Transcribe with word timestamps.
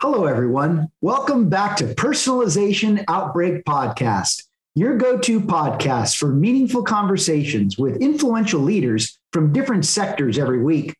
Hello, 0.00 0.26
everyone. 0.26 0.92
Welcome 1.00 1.48
back 1.48 1.76
to 1.78 1.92
Personalization 1.96 3.04
Outbreak 3.08 3.64
Podcast, 3.64 4.44
your 4.76 4.96
go 4.96 5.18
to 5.18 5.40
podcast 5.40 6.18
for 6.18 6.28
meaningful 6.28 6.84
conversations 6.84 7.76
with 7.76 8.00
influential 8.00 8.60
leaders 8.60 9.18
from 9.32 9.52
different 9.52 9.84
sectors 9.84 10.38
every 10.38 10.62
week. 10.62 10.94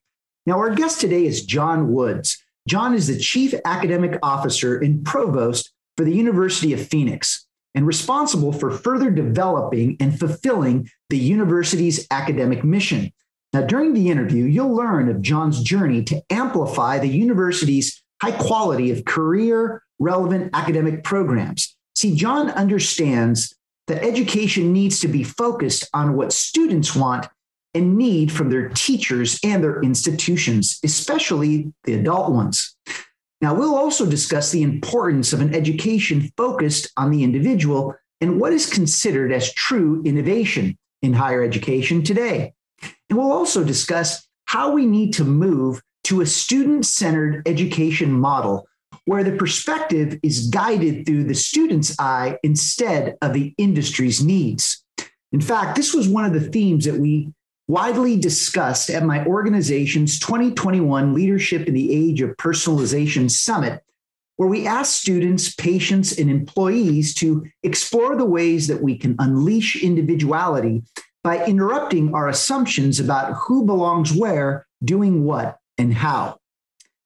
Now, 0.46 0.58
our 0.58 0.74
guest 0.74 1.00
today 1.00 1.26
is 1.26 1.46
John 1.46 1.92
Woods. 1.92 2.42
John 2.66 2.92
is 2.92 3.06
the 3.06 3.20
Chief 3.20 3.54
Academic 3.64 4.18
Officer 4.20 4.80
and 4.80 5.04
Provost 5.04 5.70
for 5.96 6.02
the 6.04 6.16
University 6.16 6.72
of 6.72 6.84
Phoenix 6.84 7.46
and 7.76 7.86
responsible 7.86 8.52
for 8.52 8.72
further 8.72 9.12
developing 9.12 9.96
and 10.00 10.18
fulfilling 10.18 10.90
the 11.08 11.18
university's 11.18 12.04
academic 12.10 12.64
mission. 12.64 13.12
Now, 13.52 13.62
during 13.62 13.94
the 13.94 14.10
interview, 14.10 14.42
you'll 14.46 14.74
learn 14.74 15.08
of 15.08 15.22
John's 15.22 15.62
journey 15.62 16.02
to 16.02 16.20
amplify 16.30 16.98
the 16.98 17.06
university's 17.06 18.02
high 18.22 18.32
quality 18.32 18.90
of 18.90 19.04
career 19.04 19.82
relevant 19.98 20.50
academic 20.54 21.04
programs. 21.04 21.76
See, 21.94 22.14
John 22.14 22.50
understands 22.50 23.54
that 23.88 24.04
education 24.04 24.72
needs 24.72 25.00
to 25.00 25.08
be 25.08 25.24
focused 25.24 25.88
on 25.92 26.14
what 26.14 26.32
students 26.32 26.94
want 26.94 27.26
and 27.74 27.96
need 27.96 28.30
from 28.30 28.50
their 28.50 28.68
teachers 28.70 29.38
and 29.42 29.62
their 29.62 29.80
institutions, 29.82 30.78
especially 30.84 31.72
the 31.84 31.94
adult 31.94 32.32
ones. 32.32 32.76
Now, 33.40 33.54
we'll 33.54 33.76
also 33.76 34.04
discuss 34.08 34.50
the 34.50 34.62
importance 34.62 35.32
of 35.32 35.40
an 35.40 35.54
education 35.54 36.30
focused 36.36 36.90
on 36.96 37.10
the 37.10 37.22
individual 37.22 37.94
and 38.20 38.40
what 38.40 38.52
is 38.52 38.68
considered 38.68 39.32
as 39.32 39.52
true 39.54 40.02
innovation 40.04 40.76
in 41.02 41.12
higher 41.12 41.42
education 41.42 42.02
today. 42.02 42.52
And 43.08 43.18
we'll 43.18 43.32
also 43.32 43.62
discuss 43.62 44.26
how 44.46 44.72
we 44.72 44.86
need 44.86 45.14
to 45.14 45.24
move 45.24 45.80
to 46.08 46.22
a 46.22 46.26
student 46.26 46.86
centered 46.86 47.46
education 47.46 48.10
model 48.10 48.66
where 49.04 49.22
the 49.22 49.36
perspective 49.36 50.18
is 50.22 50.48
guided 50.48 51.04
through 51.04 51.24
the 51.24 51.34
student's 51.34 51.94
eye 51.98 52.38
instead 52.42 53.18
of 53.20 53.34
the 53.34 53.54
industry's 53.58 54.24
needs. 54.24 54.82
In 55.32 55.40
fact, 55.42 55.76
this 55.76 55.92
was 55.92 56.08
one 56.08 56.24
of 56.24 56.32
the 56.32 56.48
themes 56.48 56.86
that 56.86 56.98
we 56.98 57.30
widely 57.66 58.18
discussed 58.18 58.88
at 58.88 59.04
my 59.04 59.22
organization's 59.26 60.18
2021 60.18 61.12
Leadership 61.12 61.68
in 61.68 61.74
the 61.74 61.92
Age 61.94 62.22
of 62.22 62.34
Personalization 62.38 63.30
Summit, 63.30 63.82
where 64.36 64.48
we 64.48 64.66
asked 64.66 64.96
students, 64.96 65.54
patients, 65.54 66.18
and 66.18 66.30
employees 66.30 67.14
to 67.16 67.44
explore 67.62 68.16
the 68.16 68.24
ways 68.24 68.66
that 68.68 68.82
we 68.82 68.96
can 68.96 69.14
unleash 69.18 69.82
individuality 69.82 70.82
by 71.22 71.44
interrupting 71.44 72.14
our 72.14 72.28
assumptions 72.28 72.98
about 72.98 73.34
who 73.34 73.66
belongs 73.66 74.14
where, 74.14 74.66
doing 74.82 75.24
what, 75.24 75.58
and 75.78 75.94
how. 75.94 76.38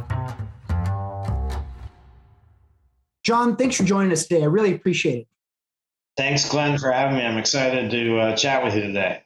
John, 3.23 3.55
thanks 3.55 3.75
for 3.75 3.83
joining 3.83 4.11
us 4.11 4.25
today. 4.25 4.43
I 4.43 4.47
really 4.47 4.73
appreciate 4.73 5.19
it. 5.19 5.27
Thanks, 6.17 6.49
Glenn, 6.49 6.77
for 6.77 6.91
having 6.91 7.17
me. 7.17 7.25
I'm 7.25 7.37
excited 7.37 7.91
to 7.91 8.19
uh, 8.19 8.35
chat 8.35 8.63
with 8.63 8.75
you 8.75 8.81
today. 8.81 9.23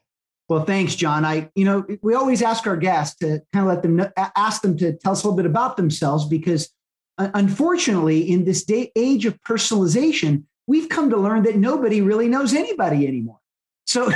Well, 0.48 0.64
thanks, 0.64 0.96
John. 0.96 1.26
I, 1.26 1.50
you 1.56 1.66
know, 1.66 1.86
we 2.04 2.14
always 2.14 2.42
ask 2.42 2.68
our 2.68 2.78
guests 2.78 3.18
to 3.20 3.42
kind 3.52 3.68
of 3.68 3.74
let 3.74 3.82
them 3.82 3.96
know, 3.96 4.12
ask 4.36 4.62
them 4.62 4.78
to 4.78 4.94
tell 4.94 5.14
us 5.14 5.24
a 5.24 5.28
little 5.28 5.38
bit 5.38 5.48
about 5.48 5.76
themselves 5.78 6.26
because, 6.26 6.70
uh, 7.18 7.30
unfortunately, 7.34 8.30
in 8.30 8.46
this 8.46 8.64
day 8.64 8.92
age 8.96 9.26
of 9.26 9.42
personalization, 9.42 10.44
we've 10.68 10.90
come 10.90 11.10
to 11.10 11.18
learn 11.18 11.44
that 11.44 11.56
nobody 11.56 12.02
really 12.02 12.28
knows 12.28 12.54
anybody 12.54 13.08
anymore. 13.08 13.40
So, 13.88 14.12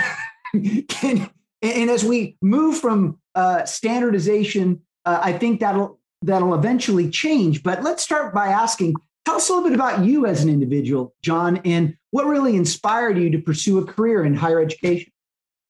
can, 0.88 1.30
and 1.64 1.90
as 1.90 2.06
we 2.06 2.38
move 2.42 2.78
from 2.78 3.20
uh, 3.34 3.66
standardization, 3.66 4.82
uh, 5.06 5.20
I 5.24 5.34
think 5.34 5.62
that'll 5.62 6.00
that'll 6.22 6.54
eventually 6.54 7.10
change. 7.10 7.64
But 7.64 7.82
let's 7.82 8.04
start 8.04 8.36
by 8.36 8.48
asking 8.48 8.94
Tell 9.26 9.36
us 9.36 9.50
a 9.50 9.54
little 9.54 9.70
bit 9.70 9.76
about 9.76 10.06
you 10.06 10.26
as 10.26 10.44
an 10.44 10.50
individual, 10.50 11.14
John, 11.22 11.58
and 11.66 11.98
what 12.12 12.26
really 12.26 12.56
inspired 12.56 13.18
you 13.18 13.30
to 13.32 13.40
pursue 13.40 13.78
a 13.78 13.86
career 13.86 14.24
in 14.24 14.34
higher 14.34 14.62
education. 14.62 15.12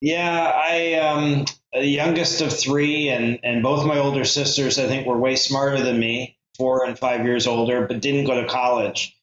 Yeah, 0.01 0.51
I 0.55 0.93
um 0.95 1.45
the 1.73 1.85
youngest 1.85 2.41
of 2.41 2.57
three, 2.57 3.09
and 3.09 3.39
and 3.43 3.61
both 3.61 3.85
my 3.85 3.97
older 3.97 4.23
sisters, 4.23 4.79
I 4.79 4.87
think, 4.87 5.05
were 5.05 5.17
way 5.17 5.35
smarter 5.35 5.81
than 5.81 5.99
me, 5.99 6.37
four 6.57 6.85
and 6.85 6.97
five 6.97 7.25
years 7.25 7.47
older, 7.47 7.85
but 7.85 8.01
didn't 8.01 8.25
go 8.25 8.41
to 8.41 8.47
college. 8.47 9.15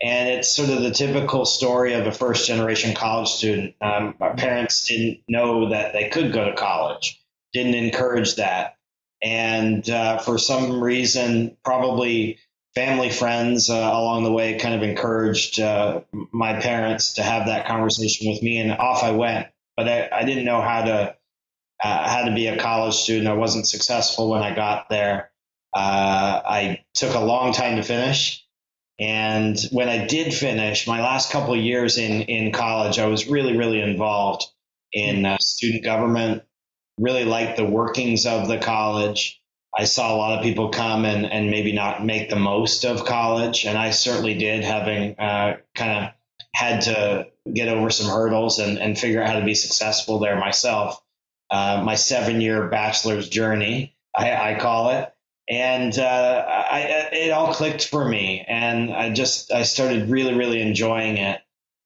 And 0.00 0.28
it's 0.28 0.54
sort 0.54 0.70
of 0.70 0.82
the 0.82 0.92
typical 0.92 1.44
story 1.44 1.94
of 1.94 2.06
a 2.06 2.12
first 2.12 2.46
generation 2.46 2.94
college 2.94 3.30
student. 3.30 3.74
Um, 3.80 4.14
parents 4.36 4.86
didn't 4.86 5.20
know 5.28 5.70
that 5.70 5.92
they 5.92 6.08
could 6.08 6.32
go 6.32 6.44
to 6.44 6.54
college, 6.54 7.20
didn't 7.52 7.74
encourage 7.74 8.36
that. 8.36 8.76
And 9.20 9.88
uh, 9.90 10.18
for 10.18 10.38
some 10.38 10.80
reason, 10.82 11.56
probably 11.64 12.38
family 12.74 13.10
friends 13.10 13.70
uh, 13.70 13.74
along 13.74 14.24
the 14.24 14.32
way 14.32 14.58
kind 14.58 14.74
of 14.74 14.82
encouraged 14.82 15.60
uh, 15.60 16.00
my 16.32 16.60
parents 16.60 17.14
to 17.14 17.22
have 17.22 17.46
that 17.46 17.66
conversation 17.66 18.30
with 18.30 18.42
me, 18.42 18.58
and 18.58 18.72
off 18.72 19.02
I 19.02 19.12
went. 19.12 19.48
But 19.76 19.88
I, 19.88 20.08
I 20.12 20.24
didn't 20.24 20.44
know 20.44 20.60
how 20.60 20.84
to 20.84 21.16
uh, 21.82 22.08
how 22.08 22.24
to 22.24 22.34
be 22.34 22.46
a 22.46 22.58
college 22.58 22.94
student. 22.94 23.28
I 23.28 23.34
wasn't 23.34 23.66
successful 23.66 24.30
when 24.30 24.42
I 24.42 24.54
got 24.54 24.88
there. 24.88 25.30
Uh, 25.74 26.42
I 26.44 26.84
took 26.94 27.14
a 27.14 27.20
long 27.20 27.52
time 27.52 27.76
to 27.76 27.82
finish. 27.82 28.44
And 28.98 29.56
when 29.70 29.88
I 29.88 30.06
did 30.06 30.34
finish, 30.34 30.88
my 30.88 31.00
last 31.00 31.30
couple 31.30 31.54
years 31.54 31.98
in, 31.98 32.22
in 32.22 32.52
college, 32.52 32.98
I 32.98 33.06
was 33.06 33.28
really, 33.28 33.56
really 33.56 33.80
involved 33.80 34.46
in 34.92 35.24
uh, 35.24 35.38
student 35.38 35.84
government, 35.84 36.42
really 36.98 37.24
liked 37.24 37.56
the 37.56 37.64
workings 37.64 38.26
of 38.26 38.48
the 38.48 38.58
college. 38.58 39.40
I 39.76 39.84
saw 39.84 40.14
a 40.14 40.16
lot 40.16 40.38
of 40.38 40.42
people 40.42 40.70
come 40.70 41.04
and, 41.04 41.26
and 41.26 41.50
maybe 41.50 41.72
not 41.72 42.04
make 42.04 42.30
the 42.30 42.36
most 42.36 42.84
of 42.84 43.04
college. 43.04 43.64
And 43.64 43.76
I 43.76 43.90
certainly 43.90 44.34
did, 44.34 44.64
having 44.64 45.18
uh, 45.18 45.58
kind 45.74 46.04
of 46.04 46.12
had 46.54 46.82
to 46.82 47.26
get 47.52 47.68
over 47.68 47.90
some 47.90 48.10
hurdles 48.10 48.58
and, 48.58 48.78
and 48.78 48.98
figure 48.98 49.22
out 49.22 49.28
how 49.28 49.38
to 49.38 49.44
be 49.44 49.54
successful 49.54 50.18
there 50.18 50.38
myself. 50.38 51.00
Uh, 51.50 51.82
my 51.84 51.94
seven 51.94 52.40
year 52.40 52.68
bachelor's 52.68 53.28
journey, 53.28 53.96
I, 54.16 54.54
I 54.54 54.58
call 54.58 54.90
it. 54.90 55.12
And 55.50 55.98
uh, 55.98 56.44
I, 56.46 56.80
it 57.12 57.30
all 57.30 57.54
clicked 57.54 57.86
for 57.86 58.06
me. 58.06 58.44
And 58.46 58.92
I 58.92 59.10
just, 59.10 59.52
I 59.52 59.62
started 59.62 60.10
really, 60.10 60.34
really 60.34 60.60
enjoying 60.60 61.16
it. 61.16 61.40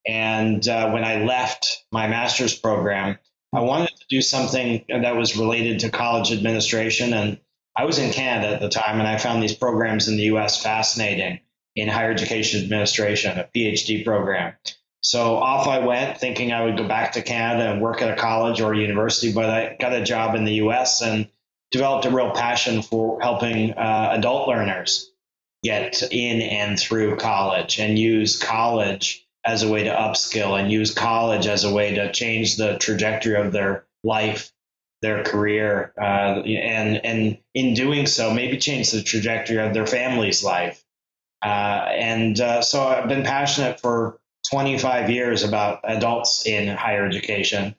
And 0.04 0.66
uh, 0.66 0.90
when 0.90 1.04
I 1.04 1.24
left 1.24 1.84
my 1.92 2.08
master's 2.08 2.58
program, 2.58 3.18
I 3.52 3.60
wanted 3.60 3.90
to 3.90 4.04
do 4.08 4.20
something 4.20 4.84
that 4.88 5.14
was 5.16 5.36
related 5.36 5.80
to 5.80 5.90
college 5.90 6.32
administration 6.32 7.12
and 7.12 7.38
I 7.76 7.84
was 7.84 7.98
in 7.98 8.12
Canada 8.12 8.54
at 8.54 8.60
the 8.60 8.68
time, 8.68 8.98
and 8.98 9.08
I 9.08 9.18
found 9.18 9.42
these 9.42 9.54
programs 9.54 10.08
in 10.08 10.16
the 10.16 10.24
U.S. 10.24 10.62
fascinating 10.62 11.40
in 11.74 11.88
higher 11.88 12.10
education 12.10 12.62
administration, 12.62 13.38
a 13.38 13.48
PhD 13.54 14.04
program. 14.04 14.54
So 15.00 15.36
off 15.36 15.66
I 15.66 15.80
went, 15.80 16.18
thinking 16.18 16.52
I 16.52 16.64
would 16.64 16.76
go 16.76 16.86
back 16.86 17.12
to 17.12 17.22
Canada 17.22 17.72
and 17.72 17.80
work 17.80 18.02
at 18.02 18.16
a 18.16 18.20
college 18.20 18.60
or 18.60 18.72
a 18.72 18.78
university, 18.78 19.32
but 19.32 19.50
I 19.50 19.76
got 19.80 19.94
a 19.94 20.04
job 20.04 20.34
in 20.34 20.44
the 20.44 20.54
U.S. 20.54 21.02
and 21.02 21.28
developed 21.70 22.04
a 22.04 22.10
real 22.10 22.30
passion 22.30 22.82
for 22.82 23.20
helping 23.20 23.72
uh, 23.72 24.10
adult 24.12 24.48
learners 24.48 25.10
get 25.64 26.02
in 26.12 26.42
and 26.42 26.78
through 26.78 27.16
college 27.16 27.80
and 27.80 27.98
use 27.98 28.40
college 28.40 29.26
as 29.44 29.62
a 29.62 29.68
way 29.68 29.84
to 29.84 29.90
upskill 29.90 30.58
and 30.58 30.70
use 30.70 30.94
college 30.94 31.46
as 31.46 31.64
a 31.64 31.72
way 31.72 31.94
to 31.94 32.12
change 32.12 32.56
the 32.56 32.76
trajectory 32.78 33.36
of 33.36 33.52
their 33.52 33.84
life 34.04 34.52
their 35.02 35.24
career, 35.24 35.92
uh, 36.00 36.40
and 36.42 37.04
and 37.04 37.38
in 37.54 37.74
doing 37.74 38.06
so, 38.06 38.32
maybe 38.32 38.56
change 38.56 38.92
the 38.92 39.02
trajectory 39.02 39.58
of 39.58 39.74
their 39.74 39.86
family's 39.86 40.42
life. 40.42 40.82
Uh, 41.44 41.88
and 41.90 42.40
uh, 42.40 42.62
so 42.62 42.82
I've 42.82 43.08
been 43.08 43.24
passionate 43.24 43.80
for 43.80 44.20
25 44.50 45.10
years 45.10 45.42
about 45.42 45.80
adults 45.82 46.46
in 46.46 46.68
higher 46.68 47.04
education, 47.04 47.74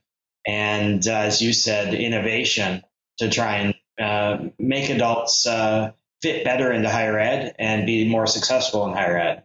and 0.46 1.08
uh, 1.08 1.12
as 1.12 1.42
you 1.42 1.54
said, 1.54 1.94
innovation 1.94 2.84
to 3.20 3.30
try 3.30 3.58
and 3.58 3.75
uh, 4.00 4.50
make 4.60 4.90
adults 4.90 5.48
uh, 5.48 5.94
fit 6.22 6.44
better 6.44 6.72
into 6.72 6.90
higher 6.90 7.18
ed 7.18 7.56
and 7.58 7.86
be 7.86 8.08
more 8.08 8.28
successful 8.28 8.86
in 8.86 8.94
higher 8.94 9.18
ed. 9.18 9.44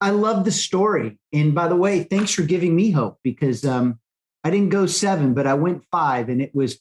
I 0.00 0.10
love 0.10 0.44
the 0.44 0.50
story. 0.50 1.18
And 1.32 1.54
by 1.54 1.68
the 1.68 1.76
way, 1.76 2.02
thanks 2.02 2.32
for 2.32 2.42
giving 2.42 2.74
me 2.74 2.90
hope 2.90 3.20
because 3.22 3.64
um, 3.64 4.00
I 4.42 4.50
didn't 4.50 4.70
go 4.70 4.86
seven, 4.86 5.32
but 5.34 5.46
I 5.46 5.54
went 5.54 5.84
five, 5.92 6.28
and 6.28 6.42
it 6.42 6.54
was 6.54 6.80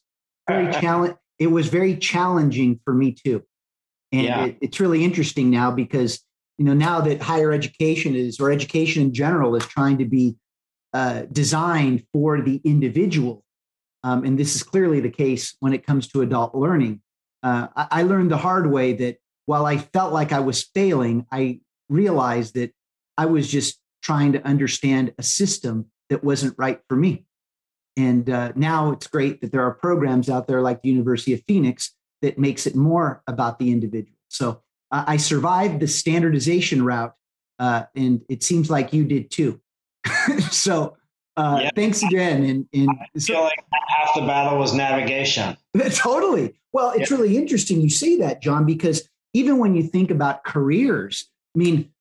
very 0.52 0.74
challenge. 0.82 1.16
It 1.40 1.48
was 1.48 1.68
very 1.68 1.96
challenging 1.98 2.80
for 2.84 2.94
me 2.94 3.14
too, 3.14 3.44
and 4.12 4.24
yeah. 4.24 4.46
it, 4.46 4.58
it's 4.62 4.80
really 4.80 5.04
interesting 5.04 5.50
now 5.50 5.72
because 5.72 6.20
you 6.58 6.66
know 6.66 6.74
now 6.74 7.02
that 7.02 7.22
higher 7.22 7.52
education 7.52 8.16
is 8.16 8.40
or 8.40 8.52
education 8.52 9.04
in 9.04 9.14
general 9.14 9.56
is 9.56 9.66
trying 9.66 9.98
to 10.00 10.06
be 10.06 10.36
uh, 10.94 11.24
designed 11.32 12.06
for 12.14 12.42
the 12.42 12.62
individual, 12.64 13.44
um, 14.04 14.24
and 14.24 14.38
this 14.38 14.56
is 14.56 14.64
clearly 14.64 15.00
the 15.00 15.10
case 15.10 15.56
when 15.60 15.74
it 15.74 15.86
comes 15.86 16.08
to 16.10 16.22
adult 16.22 16.54
learning. 16.54 17.02
Uh, 17.44 17.68
I, 17.76 17.88
I 17.92 18.04
learned 18.04 18.32
the 18.32 18.38
hard 18.38 18.70
way 18.72 18.94
that 18.94 19.18
while 19.46 19.66
I 19.66 19.78
felt 19.78 20.14
like 20.14 20.32
I 20.32 20.40
was 20.40 20.64
failing, 20.76 21.26
I 21.32 21.60
realized 21.90 22.54
that 22.54 22.72
I 23.18 23.26
was 23.26 23.50
just 23.50 23.80
trying 24.02 24.34
to 24.34 24.46
understand 24.46 25.14
a 25.18 25.24
system 25.24 25.88
that 26.10 26.24
wasn't 26.24 26.56
right 26.58 26.80
for 26.88 26.96
me. 26.96 27.26
And 27.98 28.30
uh, 28.30 28.54
now 28.56 28.92
it's 28.92 29.08
great 29.08 29.42
that 29.42 29.52
there 29.52 29.64
are 29.64 29.74
programs 29.74 30.30
out 30.30 30.48
there 30.48 30.62
like 30.62 30.82
the 30.82 30.90
University 30.90 31.34
of 31.34 31.42
Phoenix 31.48 31.94
that 32.22 32.38
makes 32.40 32.66
it 32.66 32.76
more 32.76 33.22
about 33.28 33.60
the 33.60 33.72
individual. 33.72 34.18
So 34.30 34.62
uh, 34.92 35.04
I 35.08 35.18
survived 35.18 35.80
the 35.80 35.88
standardization 35.88 36.84
route, 36.84 37.14
uh, 37.60 37.84
and 37.96 38.22
it 38.30 38.44
seems 38.44 38.70
like 38.70 38.94
you 38.94 39.04
did 39.06 39.30
too. 39.30 39.60
so 40.52 40.98
uh, 41.38 41.60
yeah. 41.64 41.70
thanks 41.76 42.04
again. 42.04 42.44
And, 42.44 42.68
and 42.74 42.90
I 42.90 43.20
feel 43.20 43.42
like 43.42 43.64
half 43.90 44.16
the 44.16 44.22
battle 44.22 44.58
was 44.58 44.74
navigation. 44.74 45.58
totally. 45.92 46.56
Well, 46.74 46.92
it's 46.92 47.12
yeah. 47.12 47.18
really 47.18 47.38
interesting 47.38 47.82
you 47.82 47.90
say 47.90 48.18
that, 48.18 48.42
John, 48.42 48.66
because 48.66 49.08
even 49.34 49.58
when 49.58 49.76
you 49.76 49.84
think 49.84 50.12
about 50.12 50.44
careers, 50.44 51.30
I 51.56 51.60
mean, 51.60 51.92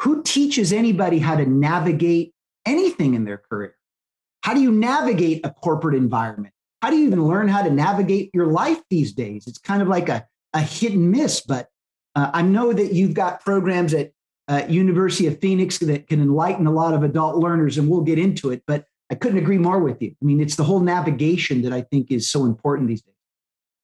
who 0.00 0.22
teaches 0.22 0.72
anybody 0.72 1.18
how 1.18 1.36
to 1.36 1.46
navigate 1.46 2.34
anything 2.66 3.14
in 3.14 3.24
their 3.24 3.38
career? 3.38 3.76
How 4.42 4.54
do 4.54 4.60
you 4.60 4.72
navigate 4.72 5.44
a 5.44 5.50
corporate 5.50 5.94
environment? 5.94 6.54
How 6.82 6.90
do 6.90 6.96
you 6.96 7.06
even 7.06 7.26
learn 7.26 7.48
how 7.48 7.62
to 7.62 7.70
navigate 7.70 8.30
your 8.32 8.46
life 8.46 8.80
these 8.88 9.12
days? 9.12 9.46
It's 9.46 9.58
kind 9.58 9.82
of 9.82 9.88
like 9.88 10.08
a, 10.08 10.26
a 10.54 10.60
hit 10.60 10.92
and 10.92 11.10
miss, 11.10 11.40
but 11.40 11.68
uh, 12.14 12.30
I 12.32 12.42
know 12.42 12.72
that 12.72 12.92
you've 12.92 13.14
got 13.14 13.44
programs 13.44 13.94
at 13.94 14.12
uh, 14.48 14.62
University 14.68 15.26
of 15.26 15.38
Phoenix 15.40 15.78
that 15.78 16.08
can 16.08 16.20
enlighten 16.20 16.66
a 16.66 16.72
lot 16.72 16.94
of 16.94 17.02
adult 17.02 17.36
learners, 17.36 17.78
and 17.78 17.88
we'll 17.88 18.00
get 18.00 18.18
into 18.18 18.50
it. 18.50 18.62
But 18.66 18.86
I 19.10 19.14
couldn't 19.14 19.38
agree 19.38 19.58
more 19.58 19.78
with 19.78 20.00
you. 20.02 20.14
I 20.20 20.24
mean, 20.24 20.40
it's 20.40 20.56
the 20.56 20.64
whole 20.64 20.80
navigation 20.80 21.62
that 21.62 21.72
I 21.72 21.82
think 21.82 22.10
is 22.10 22.30
so 22.30 22.44
important 22.44 22.88
these 22.88 23.02
days. 23.02 23.14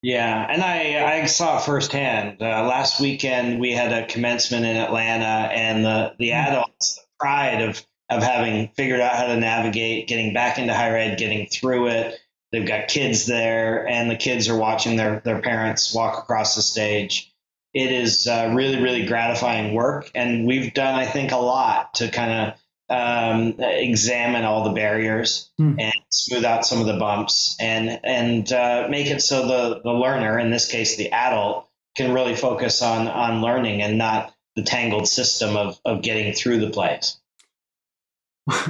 Yeah, 0.01 0.45
and 0.49 0.61
I, 0.61 1.21
I 1.21 1.25
saw 1.25 1.57
it 1.57 1.63
firsthand. 1.63 2.41
Uh, 2.41 2.63
last 2.67 3.01
weekend, 3.01 3.59
we 3.59 3.71
had 3.71 3.91
a 3.91 4.05
commencement 4.07 4.65
in 4.65 4.77
Atlanta, 4.77 5.51
and 5.51 5.83
the, 5.83 6.13
the 6.19 6.29
mm-hmm. 6.29 6.51
adults, 6.51 6.95
the 6.95 7.03
pride 7.19 7.61
of, 7.61 7.83
of 8.09 8.23
having 8.23 8.69
figured 8.69 9.01
out 9.01 9.15
how 9.15 9.27
to 9.27 9.37
navigate, 9.37 10.07
getting 10.07 10.33
back 10.33 10.57
into 10.57 10.73
higher 10.73 10.95
ed, 10.95 11.17
getting 11.17 11.47
through 11.47 11.87
it. 11.87 12.19
They've 12.51 12.67
got 12.67 12.87
kids 12.87 13.25
there, 13.25 13.85
and 13.87 14.09
the 14.09 14.15
kids 14.15 14.47
are 14.47 14.57
watching 14.57 14.95
their, 14.95 15.19
their 15.19 15.41
parents 15.41 15.93
walk 15.93 16.17
across 16.19 16.55
the 16.55 16.61
stage. 16.61 17.33
It 17.73 17.91
is 17.91 18.25
uh, 18.27 18.53
really, 18.55 18.81
really 18.81 19.05
gratifying 19.05 19.73
work, 19.73 20.09
and 20.15 20.47
we've 20.47 20.73
done, 20.73 20.95
I 20.95 21.05
think, 21.05 21.31
a 21.31 21.37
lot 21.37 21.95
to 21.95 22.09
kind 22.09 22.31
of 22.31 22.59
um, 22.89 23.55
examine 23.59 24.45
all 24.45 24.63
the 24.63 24.73
barriers 24.73 25.51
hmm. 25.57 25.75
and 25.77 25.93
smooth 26.09 26.45
out 26.45 26.65
some 26.65 26.79
of 26.79 26.87
the 26.87 26.97
bumps 26.97 27.57
and 27.59 27.99
and 28.03 28.51
uh, 28.53 28.87
make 28.89 29.07
it 29.07 29.21
so 29.21 29.45
the 29.45 29.81
the 29.81 29.91
learner, 29.91 30.39
in 30.39 30.49
this 30.49 30.71
case 30.71 30.95
the 30.95 31.11
adult, 31.11 31.67
can 31.97 32.13
really 32.13 32.35
focus 32.35 32.81
on 32.81 33.07
on 33.07 33.41
learning 33.41 33.81
and 33.81 33.97
not 33.97 34.33
the 34.55 34.63
tangled 34.63 35.07
system 35.07 35.57
of 35.57 35.79
of 35.83 36.01
getting 36.01 36.33
through 36.33 36.59
the 36.59 36.69
place. 36.69 37.17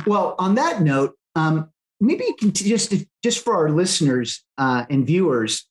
Well, 0.06 0.36
on 0.40 0.56
that 0.56 0.82
note, 0.82 1.16
um, 1.36 1.70
maybe 2.00 2.24
you 2.26 2.36
can 2.36 2.52
t- 2.52 2.68
just 2.68 2.94
just 3.24 3.44
for 3.44 3.56
our 3.56 3.70
listeners 3.70 4.44
uh, 4.58 4.86
and 4.90 5.06
viewers 5.06 5.68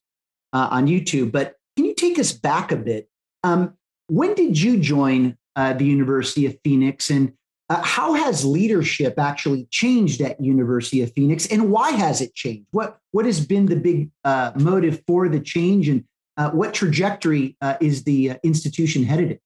uh, 0.53 0.69
on 0.71 0.87
YouTube, 0.87 1.31
but 1.31 1.55
can 1.75 1.85
you 1.85 1.93
take 1.93 2.17
us 2.19 2.31
back 2.31 2.71
a 2.71 2.77
bit? 2.77 3.09
Um, 3.43 3.75
when 4.07 4.33
did 4.33 4.59
you 4.59 4.77
join 4.79 5.37
uh, 5.55 5.73
the 5.73 5.85
University 5.85 6.45
of 6.45 6.57
Phoenix, 6.63 7.09
and 7.09 7.33
uh, 7.69 7.81
how 7.81 8.13
has 8.13 8.45
leadership 8.45 9.19
actually 9.19 9.67
changed 9.71 10.21
at 10.21 10.39
University 10.39 11.01
of 11.01 11.11
Phoenix, 11.13 11.47
and 11.47 11.69
why 11.69 11.91
has 11.91 12.21
it 12.21 12.33
changed? 12.33 12.67
What 12.71 12.97
what 13.11 13.25
has 13.25 13.45
been 13.45 13.65
the 13.65 13.75
big 13.75 14.09
uh, 14.23 14.51
motive 14.55 15.03
for 15.05 15.27
the 15.27 15.39
change, 15.39 15.89
and 15.89 16.05
uh, 16.37 16.51
what 16.51 16.73
trajectory 16.73 17.57
is 17.81 18.03
the 18.03 18.33
institution 18.43 19.03
headed 19.03 19.31
in? 19.31 19.39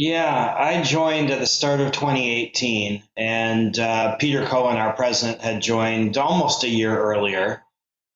Yeah, 0.00 0.54
I 0.56 0.82
joined 0.82 1.30
at 1.30 1.40
the 1.40 1.46
start 1.46 1.80
of 1.80 1.92
2018, 1.92 3.02
and 3.16 3.78
uh, 3.78 4.16
Peter 4.16 4.46
Cohen, 4.46 4.76
our 4.76 4.94
president, 4.94 5.42
had 5.42 5.60
joined 5.60 6.16
almost 6.16 6.64
a 6.64 6.68
year 6.68 6.96
earlier, 6.98 7.62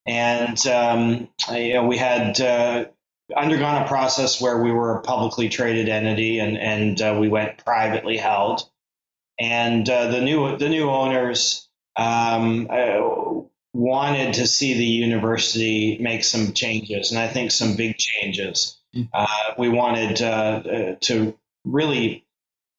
and 0.06 0.66
um, 0.66 1.28
you 1.50 1.74
know, 1.74 1.86
we 1.86 1.98
had 1.98 2.40
undergone 3.36 3.82
a 3.82 3.86
process 3.86 4.40
where 4.40 4.62
we 4.62 4.72
were 4.72 4.96
a 4.96 5.02
publicly 5.02 5.48
traded 5.48 5.88
entity, 5.88 6.38
and 6.38 6.56
and 6.56 7.20
we 7.20 7.28
went 7.28 7.64
privately 7.64 8.16
held 8.16 8.62
and 9.38 9.88
uh, 9.88 10.08
the 10.08 10.20
new 10.20 10.56
the 10.56 10.68
new 10.68 10.90
owners 10.90 11.68
um, 11.96 12.68
uh, 12.70 13.42
wanted 13.72 14.34
to 14.34 14.46
see 14.46 14.74
the 14.74 14.84
university 14.84 15.98
make 16.00 16.24
some 16.24 16.52
changes, 16.52 17.10
and 17.10 17.20
I 17.20 17.28
think 17.28 17.50
some 17.50 17.76
big 17.76 17.96
changes. 17.96 18.78
Mm. 18.94 19.08
Uh, 19.12 19.54
we 19.58 19.68
wanted 19.68 20.22
uh, 20.22 20.62
uh, 20.64 20.96
to 21.02 21.36
really 21.64 22.26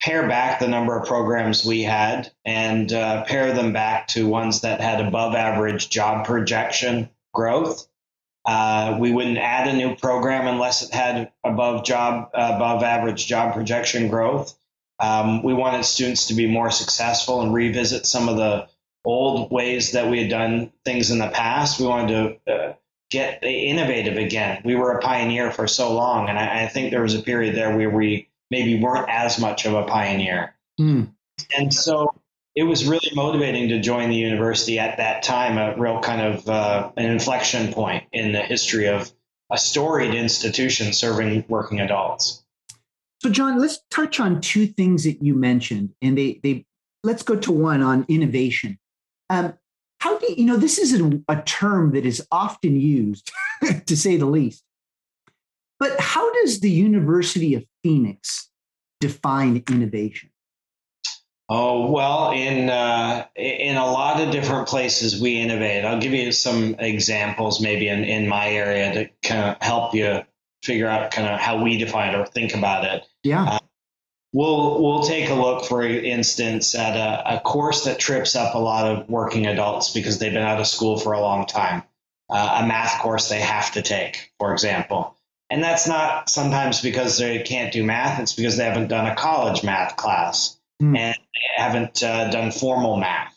pare 0.02 0.28
back 0.28 0.60
the 0.60 0.68
number 0.68 0.98
of 0.98 1.08
programs 1.08 1.66
we 1.66 1.84
had 1.84 2.32
and 2.44 2.92
uh, 2.94 3.24
pare 3.24 3.54
them 3.54 3.74
back 3.74 4.08
to 4.08 4.28
ones 4.28 4.62
that 4.62 4.82
had 4.82 5.06
above 5.06 5.36
average 5.36 5.90
job 5.90 6.26
projection 6.26 7.10
growth. 7.34 7.88
we 9.00 9.12
wouldn't 9.12 9.38
add 9.38 9.68
a 9.68 9.74
new 9.74 9.96
program 9.96 10.48
unless 10.48 10.84
it 10.84 10.94
had 10.94 11.32
above 11.44 11.86
job 11.86 12.30
above 12.34 12.84
average 12.84 13.26
job 13.26 13.54
projection 13.54 14.08
growth. 14.08 14.56
Um, 15.00 15.44
we 15.44 15.54
wanted 15.54 15.84
students 15.84 16.28
to 16.28 16.34
be 16.36 16.48
more 16.48 16.72
successful 16.72 17.42
and 17.42 17.54
revisit 17.54 18.06
some 18.06 18.30
of 18.30 18.38
the 18.38 18.68
old 19.04 19.52
ways 19.52 19.92
that 19.92 20.10
we 20.10 20.22
had 20.22 20.30
done 20.30 20.72
things 20.84 21.12
in 21.12 21.20
the 21.20 21.28
past. 21.28 21.80
We 21.80 21.88
wanted 21.88 22.40
to 22.46 22.54
uh, 22.54 22.74
get 23.12 23.44
innovative 23.44 24.18
again. 24.18 24.62
We 24.64 24.76
were 24.76 24.94
a 24.94 25.02
pioneer 25.02 25.52
for 25.52 25.68
so 25.68 25.94
long, 25.94 26.30
and 26.30 26.40
I, 26.40 26.64
I, 26.64 26.68
think 26.68 26.92
there 26.92 27.04
was 27.04 27.14
a 27.14 27.22
period 27.22 27.56
there 27.56 27.76
where 27.76 27.90
we 27.90 28.30
maybe 28.56 28.82
weren't 28.82 29.10
as 29.10 29.38
much 29.38 29.66
of 29.66 29.74
a 29.74 29.84
pioneer. 29.84 30.56
Mm. 30.80 31.12
And 31.58 31.74
so 31.74 32.10
it 32.56 32.64
was 32.64 32.86
really 32.86 33.12
motivating 33.14 33.68
to 33.68 33.82
join 33.82 34.10
the 34.10 34.16
university 34.16 34.80
at 34.80 34.98
that 34.98 35.24
time, 35.24 35.58
a 35.58 35.78
real 35.78 36.00
kind 36.00 36.22
of 36.22 36.48
uh, 36.48 36.90
an 36.96 37.06
inflection 37.06 37.74
point 37.74 38.06
in 38.14 38.32
the 38.32 38.40
history 38.40 38.88
of 38.88 39.12
a 39.52 39.58
storied 39.58 40.16
institution 40.16 40.94
serving 40.94 41.44
working 41.50 41.82
adults. 41.82 42.46
So, 43.22 43.30
John, 43.30 43.60
let's 43.60 43.82
touch 43.92 44.22
on 44.22 44.40
two 44.40 44.68
things 44.68 45.04
that 45.04 45.22
you 45.22 45.36
mentioned, 45.36 45.94
and 46.02 46.18
they 46.18 46.40
they 46.42 46.66
let's 47.04 47.24
go 47.24 47.36
to 47.36 47.52
one 47.52 47.82
on 47.82 48.06
innovation. 48.08 48.80
Um, 49.30 49.54
how 50.00 50.18
do 50.18 50.28
you, 50.30 50.36
you 50.38 50.46
know 50.46 50.58
this 50.58 50.78
is 50.78 51.00
a, 51.00 51.22
a 51.28 51.42
term 51.42 51.92
that 51.92 52.06
is 52.06 52.26
often 52.32 52.80
used, 52.80 53.32
to 53.86 53.98
say 53.98 54.16
the 54.16 54.26
least. 54.26 54.65
But 55.80 56.00
how 56.00 56.32
does 56.34 56.62
the 56.62 56.70
University 56.70 57.54
of 57.54 57.66
Phoenix 57.84 58.50
define 59.02 59.64
innovation? 59.70 60.30
Oh 61.48 61.92
well, 61.92 62.32
in 62.32 62.70
uh, 62.70 63.26
in 63.36 63.78
a 63.78 63.86
lot 63.86 64.20
of 64.20 64.32
different 64.32 64.68
places 64.68 65.22
we 65.22 65.40
innovate. 65.40 65.86
I'll 65.86 66.00
give 66.00 66.14
you 66.14 66.32
some 66.32 66.76
examples, 66.80 67.62
maybe 67.62 67.88
in, 67.88 68.04
in 68.04 68.28
my 68.28 68.50
area 68.50 68.94
to 68.94 69.10
kind 69.28 69.52
of 69.52 69.62
help 69.62 69.94
you 69.94 70.22
figure 70.64 70.88
out 70.88 71.12
kind 71.12 71.28
of 71.28 71.40
how 71.40 71.62
we 71.62 71.78
define 71.78 72.16
it 72.16 72.18
or 72.18 72.26
think 72.26 72.56
about 72.56 72.86
it. 72.86 73.04
Yeah. 73.24 73.44
Uh, 73.44 73.60
we'll 74.34 74.82
we'll 74.82 75.04
take 75.04 75.30
a 75.30 75.36
look, 75.36 75.66
for 75.66 75.84
instance, 75.84 76.74
at 76.74 76.98
a, 76.98 77.36
a, 77.36 77.40
course 77.42 77.86
that 77.86 78.00
trips 78.00 78.36
up 78.36 78.56
a 78.56 78.60
lot 78.60 78.92
of 78.92 79.08
working 79.08 79.46
adults 79.46 79.94
because 79.94 80.18
they've 80.18 80.34
been 80.34 80.42
out 80.42 80.60
of 80.60 80.66
school 80.66 80.98
for 80.98 81.14
a 81.14 81.22
long 81.22 81.46
time. 81.46 81.84
Uh, 82.28 82.62
a 82.64 82.68
math 82.68 83.00
course 83.02 83.30
they 83.30 83.40
have 83.40 83.72
to 83.74 83.84
take, 83.84 84.34
for 84.40 84.52
example. 84.52 85.15
And 85.50 85.64
that's 85.64 85.88
not 85.88 86.30
sometimes 86.30 86.82
because 86.82 87.18
they 87.18 87.40
can't 87.40 87.72
do 87.72 87.84
math. 87.84 88.20
It's 88.20 88.34
because 88.34 88.58
they 88.58 88.66
haven't 88.66 88.88
done 88.88 89.06
a 89.06 89.16
college 89.16 89.64
math 89.64 89.96
class 89.96 90.58
mm. 90.82 90.98
and 90.98 91.18
haven't 91.56 92.02
uh, 92.02 92.32
done 92.32 92.52
formal 92.52 92.98
math. 92.98 93.36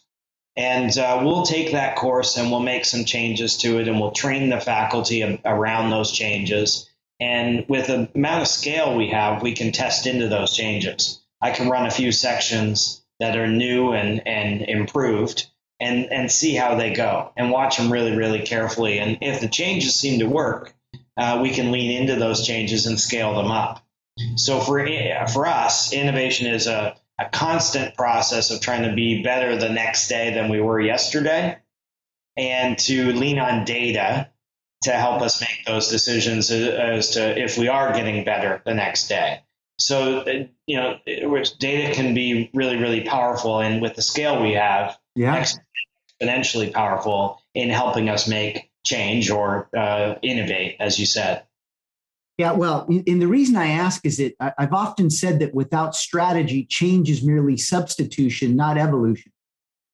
And 0.56 0.96
uh, 0.98 1.20
we'll 1.22 1.44
take 1.44 1.72
that 1.72 1.96
course 1.96 2.36
and 2.36 2.50
we'll 2.50 2.60
make 2.60 2.84
some 2.84 3.04
changes 3.04 3.58
to 3.58 3.78
it 3.78 3.86
and 3.86 4.00
we'll 4.00 4.10
train 4.10 4.48
the 4.48 4.60
faculty 4.60 5.40
around 5.44 5.90
those 5.90 6.10
changes. 6.10 6.90
And 7.20 7.64
with 7.68 7.86
the 7.86 8.08
amount 8.14 8.42
of 8.42 8.48
scale 8.48 8.96
we 8.96 9.10
have, 9.10 9.42
we 9.42 9.54
can 9.54 9.70
test 9.70 10.06
into 10.06 10.28
those 10.28 10.56
changes. 10.56 11.22
I 11.40 11.52
can 11.52 11.68
run 11.68 11.86
a 11.86 11.90
few 11.92 12.10
sections 12.10 13.04
that 13.20 13.36
are 13.36 13.46
new 13.46 13.92
and, 13.92 14.26
and 14.26 14.62
improved 14.62 15.46
and, 15.78 16.06
and 16.06 16.30
see 16.30 16.54
how 16.54 16.74
they 16.74 16.92
go 16.92 17.32
and 17.36 17.50
watch 17.50 17.76
them 17.76 17.92
really, 17.92 18.16
really 18.16 18.42
carefully. 18.42 18.98
And 18.98 19.18
if 19.20 19.40
the 19.40 19.48
changes 19.48 19.94
seem 19.94 20.18
to 20.20 20.26
work, 20.26 20.74
uh, 21.18 21.40
we 21.42 21.50
can 21.50 21.72
lean 21.72 22.00
into 22.00 22.16
those 22.16 22.46
changes 22.46 22.86
and 22.86 22.98
scale 22.98 23.34
them 23.34 23.50
up. 23.50 23.84
So 24.36 24.60
for, 24.60 24.86
for 25.32 25.46
us, 25.46 25.92
innovation 25.92 26.46
is 26.46 26.66
a, 26.66 26.96
a 27.18 27.26
constant 27.26 27.94
process 27.96 28.50
of 28.50 28.60
trying 28.60 28.88
to 28.88 28.94
be 28.94 29.22
better 29.22 29.56
the 29.56 29.68
next 29.68 30.08
day 30.08 30.32
than 30.32 30.48
we 30.48 30.60
were 30.60 30.80
yesterday 30.80 31.58
and 32.36 32.78
to 32.78 33.12
lean 33.12 33.38
on 33.38 33.64
data 33.64 34.28
to 34.82 34.92
help 34.92 35.22
us 35.22 35.40
make 35.40 35.64
those 35.66 35.88
decisions 35.88 36.50
as 36.52 37.10
to 37.10 37.38
if 37.38 37.58
we 37.58 37.66
are 37.66 37.92
getting 37.92 38.24
better 38.24 38.62
the 38.64 38.74
next 38.74 39.08
day. 39.08 39.40
So, 39.80 40.24
you 40.66 40.76
know, 40.76 40.98
which 41.06 41.58
data 41.58 41.94
can 41.94 42.14
be 42.14 42.50
really, 42.54 42.76
really 42.76 43.02
powerful. 43.02 43.60
And 43.60 43.82
with 43.82 43.94
the 43.94 44.02
scale 44.02 44.40
we 44.40 44.52
have, 44.52 44.96
yeah. 45.14 45.44
exponentially 46.20 46.72
powerful 46.72 47.40
in 47.54 47.70
helping 47.70 48.08
us 48.08 48.28
make 48.28 48.67
change 48.84 49.30
or 49.30 49.68
uh, 49.76 50.14
innovate, 50.22 50.76
as 50.80 50.98
you 50.98 51.06
said. 51.06 51.44
Yeah, 52.38 52.52
well, 52.52 52.86
and 52.88 53.20
the 53.20 53.26
reason 53.26 53.56
I 53.56 53.70
ask 53.70 54.06
is 54.06 54.18
that 54.18 54.34
I've 54.38 54.72
often 54.72 55.10
said 55.10 55.40
that 55.40 55.54
without 55.54 55.96
strategy, 55.96 56.64
change 56.64 57.10
is 57.10 57.24
merely 57.24 57.56
substitution, 57.56 58.54
not 58.54 58.78
evolution. 58.78 59.32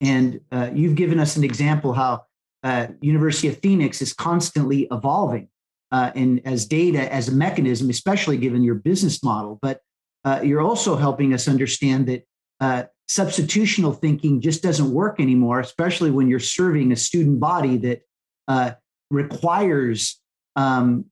And 0.03 0.41
uh, 0.53 0.71
you've 0.75 0.95
given 0.95 1.19
us 1.19 1.37
an 1.37 1.45
example 1.45 1.95
how 1.95 2.25
uh, 2.63 2.89
University 3.01 3.49
of 3.49 3.59
Phoenix 3.61 4.03
is 4.03 4.13
constantly 4.13 4.87
evolving, 4.91 5.49
uh, 5.91 6.11
and 6.15 6.43
as 6.45 6.67
data 6.67 7.11
as 7.11 7.29
a 7.29 7.33
mechanism, 7.33 7.89
especially 7.89 8.37
given 8.37 8.63
your 8.63 8.75
business 8.75 9.23
model. 9.23 9.59
But 9.63 9.81
uh, 10.25 10.41
you're 10.43 10.61
also 10.61 10.97
helping 10.97 11.33
us 11.33 11.49
understand 11.49 12.09
that 12.09 12.27
uh, 12.61 12.85
substitutional 13.09 13.99
thinking 13.99 14.43
just 14.43 14.63
doesn't 14.63 14.91
work 14.91 15.19
anymore, 15.19 15.61
especially 15.61 16.11
when 16.11 16.29
you're 16.29 16.41
serving 16.41 16.93
a 16.93 16.97
student 16.97 17.41
body 17.41 17.79
that 17.79 18.03
uh, 18.49 18.73
requires 19.11 20.21
um, 20.57 21.07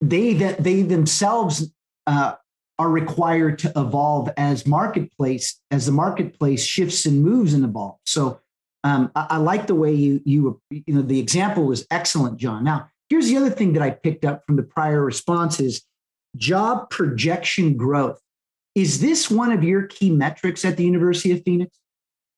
they 0.00 0.34
that 0.34 0.62
they 0.62 0.82
themselves 0.82 1.70
uh, 2.06 2.34
are 2.78 2.90
required 2.90 3.58
to 3.58 3.72
evolve 3.76 4.30
as 4.36 4.66
marketplace 4.66 5.60
as 5.70 5.86
the 5.86 5.92
marketplace 5.92 6.64
shifts 6.64 7.04
and 7.04 7.22
moves 7.22 7.52
and 7.52 7.64
evolves. 7.64 8.00
So 8.06 8.40
um, 8.84 9.10
I, 9.14 9.26
I, 9.30 9.36
like 9.36 9.66
the 9.66 9.74
way 9.74 9.92
you 9.92 10.22
you 10.24 10.60
you 10.70 10.94
know 10.94 11.02
the 11.02 11.20
example 11.20 11.64
was 11.64 11.86
excellent, 11.90 12.38
John. 12.38 12.64
Now 12.64 12.88
here's 13.08 13.28
the 13.28 13.36
other 13.36 13.50
thing 13.50 13.74
that 13.74 13.82
I 13.82 13.90
picked 13.90 14.24
up 14.24 14.44
from 14.46 14.56
the 14.56 14.62
prior 14.62 15.04
responses: 15.04 15.82
job 16.36 16.88
projection 16.90 17.76
growth. 17.76 18.20
Is 18.74 19.00
this 19.00 19.30
one 19.30 19.52
of 19.52 19.64
your 19.64 19.82
key 19.82 20.10
metrics 20.10 20.64
at 20.64 20.76
the 20.76 20.84
University 20.84 21.32
of 21.32 21.42
Phoenix? 21.44 21.76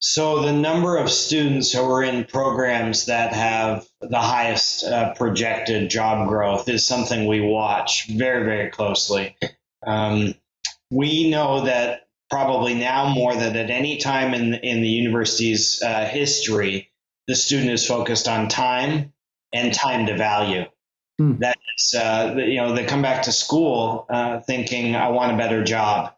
So 0.04 0.42
the 0.42 0.52
number 0.52 0.96
of 0.96 1.08
students 1.12 1.72
who 1.72 1.84
are 1.84 2.02
in 2.02 2.24
programs 2.24 3.06
that 3.06 3.32
have 3.32 3.86
the 4.00 4.18
highest 4.18 4.82
uh, 4.82 5.14
projected 5.14 5.90
job 5.90 6.28
growth 6.28 6.68
is 6.68 6.84
something 6.84 7.26
we 7.26 7.40
watch 7.40 8.08
very, 8.08 8.44
very 8.44 8.68
closely. 8.68 9.36
Um, 9.86 10.34
we 10.90 11.30
know 11.30 11.66
that 11.66 12.08
probably 12.28 12.74
now 12.74 13.10
more 13.14 13.36
than 13.36 13.54
at 13.54 13.70
any 13.70 13.98
time 13.98 14.34
in 14.34 14.54
in 14.54 14.82
the 14.82 14.88
university's 14.88 15.80
uh, 15.80 16.04
history, 16.04 16.90
the 17.28 17.36
student 17.36 17.70
is 17.70 17.86
focused 17.86 18.26
on 18.26 18.48
time 18.48 19.12
and 19.52 19.72
time 19.72 20.06
to 20.06 20.16
value. 20.16 20.64
Hmm. 21.18 21.36
That 21.38 21.58
is, 21.78 21.94
uh, 21.94 22.34
you 22.38 22.56
know, 22.56 22.74
they 22.74 22.86
come 22.86 23.02
back 23.02 23.22
to 23.24 23.32
school 23.32 24.06
uh, 24.10 24.40
thinking, 24.40 24.96
"I 24.96 25.10
want 25.10 25.32
a 25.32 25.36
better 25.36 25.62
job." 25.62 26.12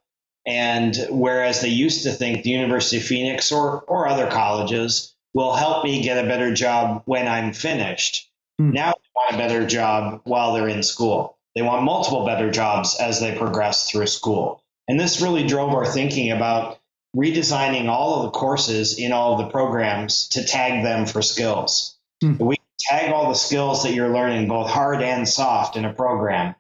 And 0.47 0.95
whereas 1.11 1.61
they 1.61 1.69
used 1.69 2.03
to 2.03 2.13
think 2.13 2.43
the 2.43 2.51
University 2.51 2.99
of 2.99 3.05
Phoenix 3.05 3.51
or, 3.51 3.81
or 3.83 4.07
other 4.07 4.31
colleges 4.31 5.15
will 5.33 5.55
help 5.55 5.85
me 5.85 6.03
get 6.03 6.23
a 6.23 6.29
better 6.29 6.55
job 6.55 7.03
when 7.07 7.27
I'm 7.27 7.53
finished, 7.53 8.31
hmm. 8.59 8.71
now 8.71 8.93
they 8.93 9.09
want 9.15 9.35
a 9.35 9.39
better 9.39 9.67
job 9.67 10.21
while 10.25 10.53
they're 10.53 10.69
in 10.69 10.83
school. 10.83 11.39
They 11.55 11.63
want 11.63 11.85
multiple 11.85 12.27
better 12.27 12.51
jobs 12.51 12.97
as 12.99 13.21
they 13.21 13.37
progress 13.37 13.91
through 13.91 14.07
school. 14.07 14.63
And 14.89 15.01
this 15.01 15.23
really 15.23 15.47
drove 15.47 15.73
our 15.73 15.87
thinking 15.87 16.31
about 16.31 16.79
redesigning 17.17 17.89
all 17.89 18.17
of 18.17 18.23
the 18.25 18.39
courses 18.39 18.99
in 18.99 19.13
all 19.13 19.33
of 19.33 19.39
the 19.39 19.51
programs 19.51 20.29
to 20.31 20.45
tag 20.45 20.83
them 20.83 21.07
for 21.07 21.23
skills. 21.23 21.97
Hmm. 22.23 22.37
We 22.39 22.57
tag 22.79 23.13
all 23.13 23.29
the 23.29 23.35
skills 23.35 23.85
that 23.85 23.95
you're 23.95 24.13
learning, 24.13 24.49
both 24.49 24.69
hard 24.69 25.01
and 25.01 25.29
soft, 25.29 25.77
in 25.77 25.85
a 25.85 25.93
program, 25.93 26.55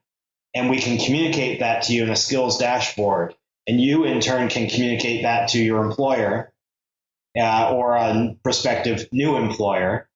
and 0.54 0.70
we 0.70 0.78
can 0.78 0.96
communicate 0.96 1.60
that 1.60 1.82
to 1.84 1.92
you 1.92 2.04
in 2.04 2.10
a 2.10 2.16
skills 2.16 2.58
dashboard 2.58 3.34
and 3.66 3.80
you 3.80 4.04
in 4.04 4.20
turn 4.20 4.48
can 4.48 4.68
communicate 4.68 5.22
that 5.22 5.50
to 5.50 5.58
your 5.58 5.84
employer 5.84 6.52
uh, 7.38 7.72
or 7.72 7.94
a 7.94 8.36
prospective 8.42 9.08
new 9.12 9.36
employer. 9.36 10.08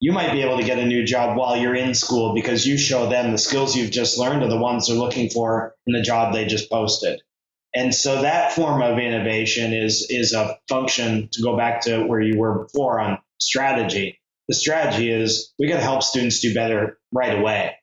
You 0.00 0.12
might 0.12 0.32
be 0.32 0.42
able 0.42 0.58
to 0.58 0.64
get 0.64 0.78
a 0.78 0.86
new 0.86 1.04
job 1.04 1.36
while 1.36 1.56
you're 1.56 1.74
in 1.74 1.94
school 1.94 2.34
because 2.34 2.66
you 2.66 2.78
show 2.78 3.08
them 3.08 3.32
the 3.32 3.38
skills 3.38 3.76
you've 3.76 3.90
just 3.90 4.16
learned 4.16 4.42
are 4.42 4.48
the 4.48 4.58
ones 4.58 4.86
they're 4.86 4.96
looking 4.96 5.28
for 5.28 5.74
in 5.86 5.92
the 5.92 6.02
job 6.02 6.32
they 6.32 6.46
just 6.46 6.70
posted. 6.70 7.20
And 7.74 7.94
so 7.94 8.22
that 8.22 8.52
form 8.52 8.80
of 8.80 8.98
innovation 8.98 9.74
is 9.74 10.06
is 10.08 10.32
a 10.32 10.58
function 10.68 11.28
to 11.32 11.42
go 11.42 11.56
back 11.56 11.82
to 11.82 12.04
where 12.04 12.20
you 12.20 12.38
were 12.38 12.64
before 12.64 13.00
on 13.00 13.18
strategy. 13.38 14.20
The 14.48 14.54
strategy 14.54 15.10
is 15.10 15.52
we 15.58 15.68
got 15.68 15.76
to 15.76 15.82
help 15.82 16.02
students 16.02 16.40
do 16.40 16.54
better 16.54 16.98
right 17.12 17.38
away 17.38 17.74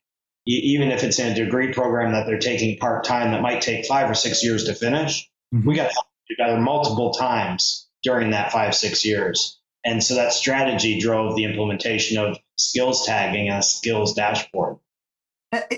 even 0.45 0.91
if 0.91 1.03
it's 1.03 1.19
in 1.19 1.31
a 1.31 1.35
degree 1.35 1.73
program 1.73 2.11
that 2.11 2.25
they're 2.25 2.37
taking 2.37 2.77
part 2.77 3.03
time 3.03 3.31
that 3.31 3.41
might 3.41 3.61
take 3.61 3.85
five 3.85 4.09
or 4.09 4.13
six 4.13 4.43
years 4.43 4.65
to 4.65 4.75
finish, 4.75 5.29
mm-hmm. 5.53 5.67
we 5.67 5.75
got 5.75 5.87
to 5.87 5.93
help 5.93 6.07
do 6.29 6.35
better 6.37 6.59
multiple 6.59 7.11
times 7.11 7.87
during 8.03 8.31
that 8.31 8.51
five, 8.51 8.75
six 8.75 9.03
years. 9.03 9.59
And 9.83 10.03
so 10.03 10.15
that 10.15 10.33
strategy 10.33 10.99
drove 10.99 11.35
the 11.35 11.43
implementation 11.43 12.17
of 12.17 12.37
skills 12.57 13.05
tagging 13.05 13.49
and 13.49 13.59
a 13.59 13.63
skills 13.63 14.13
dashboard. 14.13 14.77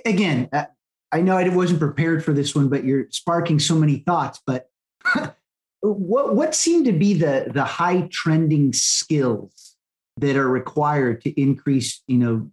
Again, 0.06 0.50
I 1.12 1.22
know 1.22 1.38
I 1.38 1.48
wasn't 1.50 1.80
prepared 1.80 2.24
for 2.24 2.34
this 2.34 2.56
one, 2.56 2.70
but 2.70 2.84
you're 2.84 3.08
sparking 3.12 3.60
so 3.60 3.76
many 3.76 3.98
thoughts. 3.98 4.42
But 4.46 4.70
what 5.82 6.36
what 6.36 6.56
seem 6.56 6.84
to 6.86 6.94
be 6.94 7.14
the 7.14 7.48
the 7.54 7.64
high 7.64 8.08
trending 8.12 8.74
skills 8.74 9.76
that 10.18 10.36
are 10.36 10.50
required 10.50 11.22
to 11.22 11.42
increase, 11.42 12.02
you 12.08 12.18
know, 12.18 12.50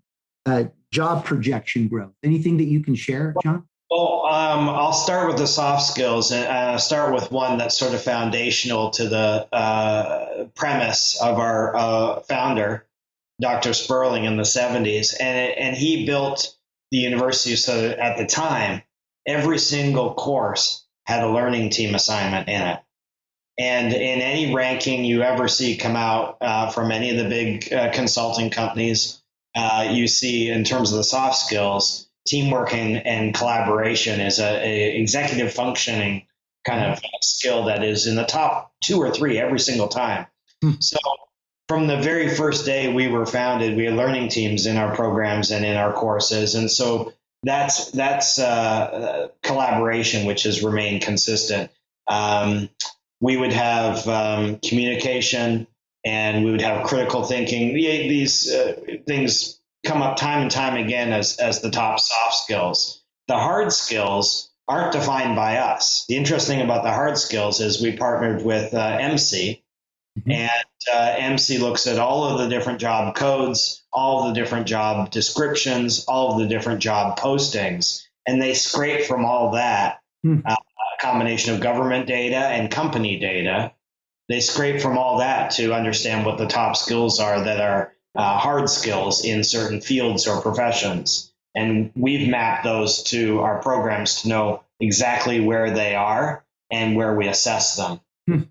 uh, 0.47 0.65
job 0.95 1.25
projection 1.25 1.89
growth? 1.89 2.13
Anything 2.23 2.57
that 2.59 2.65
you 2.65 2.81
can 2.81 2.95
share, 2.95 3.35
John? 3.43 3.67
Well, 3.91 4.27
um, 4.27 4.69
I'll 4.69 4.93
start 4.93 5.29
with 5.29 5.37
the 5.37 5.47
soft 5.47 5.83
skills 5.83 6.33
and 6.33 6.47
uh, 6.47 6.79
start 6.79 7.13
with 7.13 7.31
one 7.31 7.59
that's 7.59 7.77
sort 7.77 7.95
of 7.95 8.03
foundational 8.03 8.91
to 8.91 9.09
the 9.09 9.49
uh, 9.55 10.47
premise 10.55 11.21
of 11.21 11.39
our 11.39 11.77
uh, 11.77 12.21
founder, 12.21 12.87
Dr. 13.41 13.75
Sperling, 13.75 14.25
in 14.25 14.37
the 14.37 14.43
70s. 14.43 15.15
And, 15.21 15.39
it, 15.39 15.59
and 15.59 15.77
he 15.77 16.07
built 16.07 16.57
the 16.91 16.99
university 16.99 17.57
so 17.57 17.83
that 17.83 17.99
at 17.99 18.17
the 18.17 18.27
time, 18.27 18.83
every 19.27 19.59
single 19.59 20.15
course 20.15 20.85
had 21.07 21.23
a 21.23 21.31
learning 21.31 21.71
team 21.71 21.95
assignment 21.95 22.49
in 22.49 22.63
it. 22.63 22.81
And 23.59 23.93
in 23.93 24.21
any 24.21 24.55
ranking 24.55 25.05
you 25.05 25.23
ever 25.23 25.47
see 25.47 25.77
come 25.77 25.95
out 25.95 26.39
uh, 26.41 26.71
from 26.71 26.91
any 26.91 27.11
of 27.11 27.17
the 27.19 27.29
big 27.29 27.73
uh, 27.73 27.93
consulting 27.93 28.51
companies, 28.51 29.23
uh, 29.55 29.89
you 29.91 30.07
see 30.09 30.51
in 30.51 30.65
terms 30.65 30.93
of 30.93 30.99
the 30.99 31.05
soft 31.05 31.37
skills, 31.37 32.09
teamwork 32.27 32.75
and, 32.75 33.07
and 33.07 33.35
collaboration 33.35 34.21
is 34.21 34.39
a, 34.39 34.65
a, 34.65 35.01
executive 35.01 35.53
functioning 35.53 36.27
kind 36.65 36.85
of 36.85 36.99
skill 37.21 37.65
that 37.65 37.85
is 37.85 38.07
in 38.07 38.17
the 38.17 38.25
top 38.25 38.73
two 38.83 38.99
or 38.99 39.11
three 39.11 39.39
every 39.39 39.61
single 39.61 39.89
time. 39.89 40.27
Hmm. 40.63 40.73
So 40.81 40.99
from 41.69 41.87
the 41.87 41.99
very 41.99 42.35
first 42.35 42.65
day 42.65 42.93
we 42.93 43.09
were 43.09 43.27
founded, 43.27 43.77
we 43.77 43.85
had 43.85 43.95
learning 43.95 44.29
teams 44.29 44.67
in 44.67 44.77
our 44.77 44.95
programs 44.95 45.51
and 45.51 45.65
in 45.65 45.77
our 45.77 45.93
courses, 45.93 46.55
and 46.55 46.71
so 46.71 47.13
that's 47.43 47.91
that's 47.91 48.39
uh, 48.39 49.29
collaboration 49.43 50.27
which 50.27 50.45
has 50.45 50.63
remained 50.63 51.03
consistent. 51.03 51.71
Um, 52.07 52.71
we 53.21 53.37
would 53.37 53.53
have 53.53 54.07
um, 54.09 54.59
communication, 54.59 55.67
and 56.05 56.45
we 56.45 56.51
would 56.51 56.61
have 56.61 56.87
critical 56.87 57.25
thinking. 57.25 57.75
These 57.75 58.53
uh, 58.53 58.77
things 59.07 59.61
come 59.85 60.03
up 60.03 60.17
time 60.17 60.43
and 60.43 60.51
time 60.51 60.77
again 60.77 61.13
as, 61.13 61.39
as 61.39 61.61
the 61.61 61.71
top 61.71 62.01
soft 62.01 62.35
skills. 62.35 63.03
The 63.29 63.39
hard 63.39 63.73
skills 63.73 64.51
aren't 64.67 64.93
defined 64.93 65.37
by 65.37 65.59
us. 65.59 66.05
The 66.09 66.17
interesting 66.17 66.61
about 66.61 66.85
the 66.85 66.93
hard 66.93 67.19
skills 67.19 67.61
is 67.61 67.83
we 67.83 67.97
partnered 67.97 68.45
with 68.45 68.73
uh, 68.75 68.99
Emsi, 68.99 69.63
mm-hmm. 70.19 70.31
and 70.31 70.65
uh, 70.93 71.17
Emsi 71.19 71.61
looks 71.61 71.87
at 71.87 71.99
all 71.99 72.25
of 72.25 72.39
the 72.39 72.49
different 72.49 72.81
job 72.81 73.15
codes, 73.15 73.85
all 73.93 74.29
the 74.29 74.35
different 74.35 74.67
job 74.67 75.11
descriptions, 75.11 76.05
all 76.07 76.33
of 76.33 76.39
the 76.39 76.49
different 76.49 76.81
job 76.81 77.19
postings, 77.19 78.03
and 78.27 78.41
they 78.41 78.55
scrape 78.55 79.05
from 79.05 79.25
all 79.25 79.53
that 79.53 80.01
mm. 80.25 80.43
uh, 80.45 80.53
a 80.55 81.03
combination 81.03 81.55
of 81.55 81.61
government 81.61 82.07
data 82.07 82.37
and 82.37 82.71
company 82.71 83.19
data 83.19 83.73
they 84.29 84.41
scrape 84.41 84.81
from 84.81 84.99
all 84.99 85.19
that 85.19 85.53
to 85.53 85.75
understand 85.75 86.25
what 86.25 86.39
the 86.39 86.47
top 86.47 86.77
skills 86.77 87.21
are 87.21 87.45
that 87.45 87.61
are 87.61 87.93
uh, 88.15 88.39
hard 88.39 88.71
skills 88.71 89.25
in 89.25 89.45
certain 89.45 89.81
fields 89.81 90.27
or 90.27 90.41
professions. 90.41 91.33
And 91.55 91.93
we've 91.95 92.29
mapped 92.29 92.65
those 92.65 93.03
to 93.05 93.41
our 93.41 93.61
programs 93.61 94.23
to 94.23 94.29
know 94.29 94.65
exactly 94.81 95.41
where 95.41 95.71
they 95.71 95.95
are 95.95 96.45
and 96.71 96.97
where 96.97 97.15
we 97.15 97.29
assess 97.29 97.77
them. 97.77 98.01
Hmm. 98.27 98.43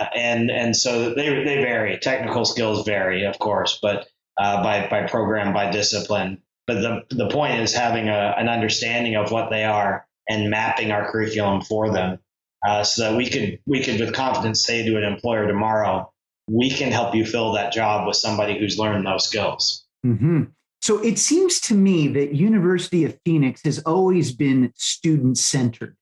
Uh, 0.00 0.04
and 0.14 0.50
and 0.50 0.76
so 0.76 1.14
they 1.14 1.44
they 1.44 1.62
vary. 1.62 1.98
Technical 1.98 2.44
skills 2.44 2.84
vary, 2.84 3.24
of 3.24 3.38
course, 3.38 3.78
but 3.82 4.06
uh, 4.40 4.62
by 4.62 4.86
by 4.88 5.06
program 5.06 5.52
by 5.52 5.70
discipline. 5.70 6.42
But 6.66 6.80
the 6.80 7.02
the 7.10 7.28
point 7.28 7.60
is 7.60 7.74
having 7.74 8.08
a, 8.08 8.34
an 8.38 8.48
understanding 8.48 9.16
of 9.16 9.30
what 9.30 9.50
they 9.50 9.64
are 9.64 10.06
and 10.28 10.50
mapping 10.50 10.90
our 10.90 11.10
curriculum 11.10 11.60
for 11.60 11.92
them, 11.92 12.18
uh, 12.64 12.82
so 12.82 13.02
that 13.02 13.16
we 13.16 13.28
could 13.28 13.58
we 13.66 13.82
could 13.82 14.00
with 14.00 14.14
confidence 14.14 14.64
say 14.64 14.84
to 14.84 14.96
an 14.96 15.04
employer 15.04 15.46
tomorrow, 15.46 16.10
we 16.48 16.70
can 16.70 16.90
help 16.90 17.14
you 17.14 17.24
fill 17.24 17.52
that 17.52 17.72
job 17.72 18.06
with 18.06 18.16
somebody 18.16 18.58
who's 18.58 18.78
learned 18.78 19.06
those 19.06 19.26
skills. 19.26 19.86
Mm-hmm. 20.04 20.44
So 20.82 20.98
it 21.02 21.18
seems 21.18 21.60
to 21.60 21.74
me 21.74 22.08
that 22.08 22.34
University 22.34 23.04
of 23.04 23.18
Phoenix 23.24 23.62
has 23.64 23.78
always 23.80 24.32
been 24.32 24.72
student 24.76 25.38
centered. 25.38 25.96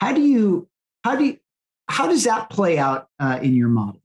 How 0.00 0.12
do 0.12 0.22
you 0.22 0.68
how 1.04 1.16
do 1.16 1.24
you, 1.24 1.38
how 1.88 2.08
does 2.08 2.24
that 2.24 2.48
play 2.50 2.78
out 2.78 3.08
uh, 3.20 3.38
in 3.42 3.54
your 3.54 3.68
model? 3.68 4.00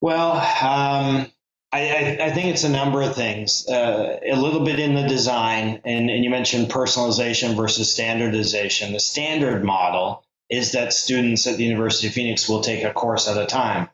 Well, 0.00 0.32
um, 0.32 1.30
I, 1.72 2.18
I, 2.20 2.30
think 2.32 2.48
it's 2.48 2.64
a 2.64 2.68
number 2.68 3.00
of 3.00 3.14
things. 3.14 3.66
Uh, 3.66 4.18
a 4.22 4.36
little 4.36 4.64
bit 4.64 4.78
in 4.78 4.94
the 4.94 5.08
design, 5.08 5.80
and, 5.84 6.10
and 6.10 6.22
you 6.22 6.28
mentioned 6.28 6.68
personalization 6.68 7.56
versus 7.56 7.90
standardization. 7.90 8.92
The 8.92 9.00
standard 9.00 9.64
model 9.64 10.24
is 10.50 10.72
that 10.72 10.92
students 10.92 11.46
at 11.46 11.56
the 11.56 11.64
University 11.64 12.08
of 12.08 12.14
Phoenix 12.14 12.48
will 12.48 12.60
take 12.60 12.84
a 12.84 12.92
course 12.92 13.28
at 13.28 13.36
a 13.36 13.46
time 13.46 13.88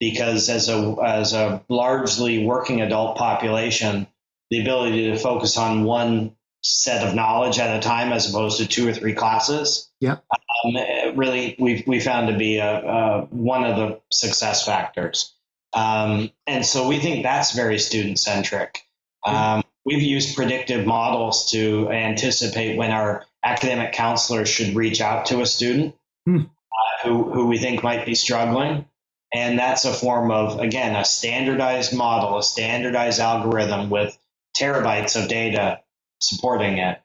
because 0.00 0.48
as 0.48 0.68
a 0.68 0.96
as 1.04 1.32
a 1.32 1.62
largely 1.68 2.44
working 2.44 2.80
adult 2.80 3.16
population, 3.16 4.06
the 4.50 4.60
ability 4.60 5.10
to 5.10 5.18
focus 5.18 5.56
on 5.56 5.84
one 5.84 6.36
set 6.62 7.06
of 7.06 7.14
knowledge 7.14 7.58
at 7.58 7.76
a 7.76 7.80
time 7.80 8.12
as 8.12 8.28
opposed 8.28 8.58
to 8.58 8.66
two 8.66 8.88
or 8.88 8.92
three 8.92 9.14
classes. 9.14 9.90
Yeah. 10.00 10.18
Um, 10.64 11.16
really, 11.16 11.56
we 11.58 11.84
we 11.86 12.00
found 12.00 12.28
to 12.28 12.36
be 12.36 12.58
a, 12.58 12.82
a, 12.82 13.20
one 13.30 13.64
of 13.64 13.76
the 13.76 14.00
success 14.12 14.64
factors. 14.64 15.34
Um, 15.72 16.30
and 16.46 16.64
so 16.64 16.88
we 16.88 16.98
think 16.98 17.22
that's 17.22 17.52
very 17.52 17.78
student 17.78 18.18
centric. 18.18 18.82
Um, 19.26 19.62
we've 19.84 20.02
used 20.02 20.34
predictive 20.34 20.86
models 20.86 21.50
to 21.50 21.90
anticipate 21.90 22.76
when 22.78 22.90
our 22.90 23.26
academic 23.44 23.92
counselors 23.92 24.48
should 24.48 24.74
reach 24.74 25.00
out 25.00 25.26
to 25.26 25.40
a 25.40 25.46
student 25.46 25.94
hmm. 26.26 26.38
uh, 26.38 27.08
who, 27.08 27.32
who 27.32 27.46
we 27.46 27.58
think 27.58 27.82
might 27.82 28.06
be 28.06 28.14
struggling. 28.14 28.86
And 29.32 29.58
that's 29.58 29.84
a 29.84 29.92
form 29.92 30.30
of, 30.30 30.58
again, 30.58 30.96
a 30.96 31.04
standardized 31.04 31.94
model, 31.94 32.38
a 32.38 32.42
standardized 32.42 33.20
algorithm 33.20 33.90
with 33.90 34.16
terabytes 34.58 35.20
of 35.20 35.28
data 35.28 35.80
supporting 36.20 36.78
it, 36.78 37.00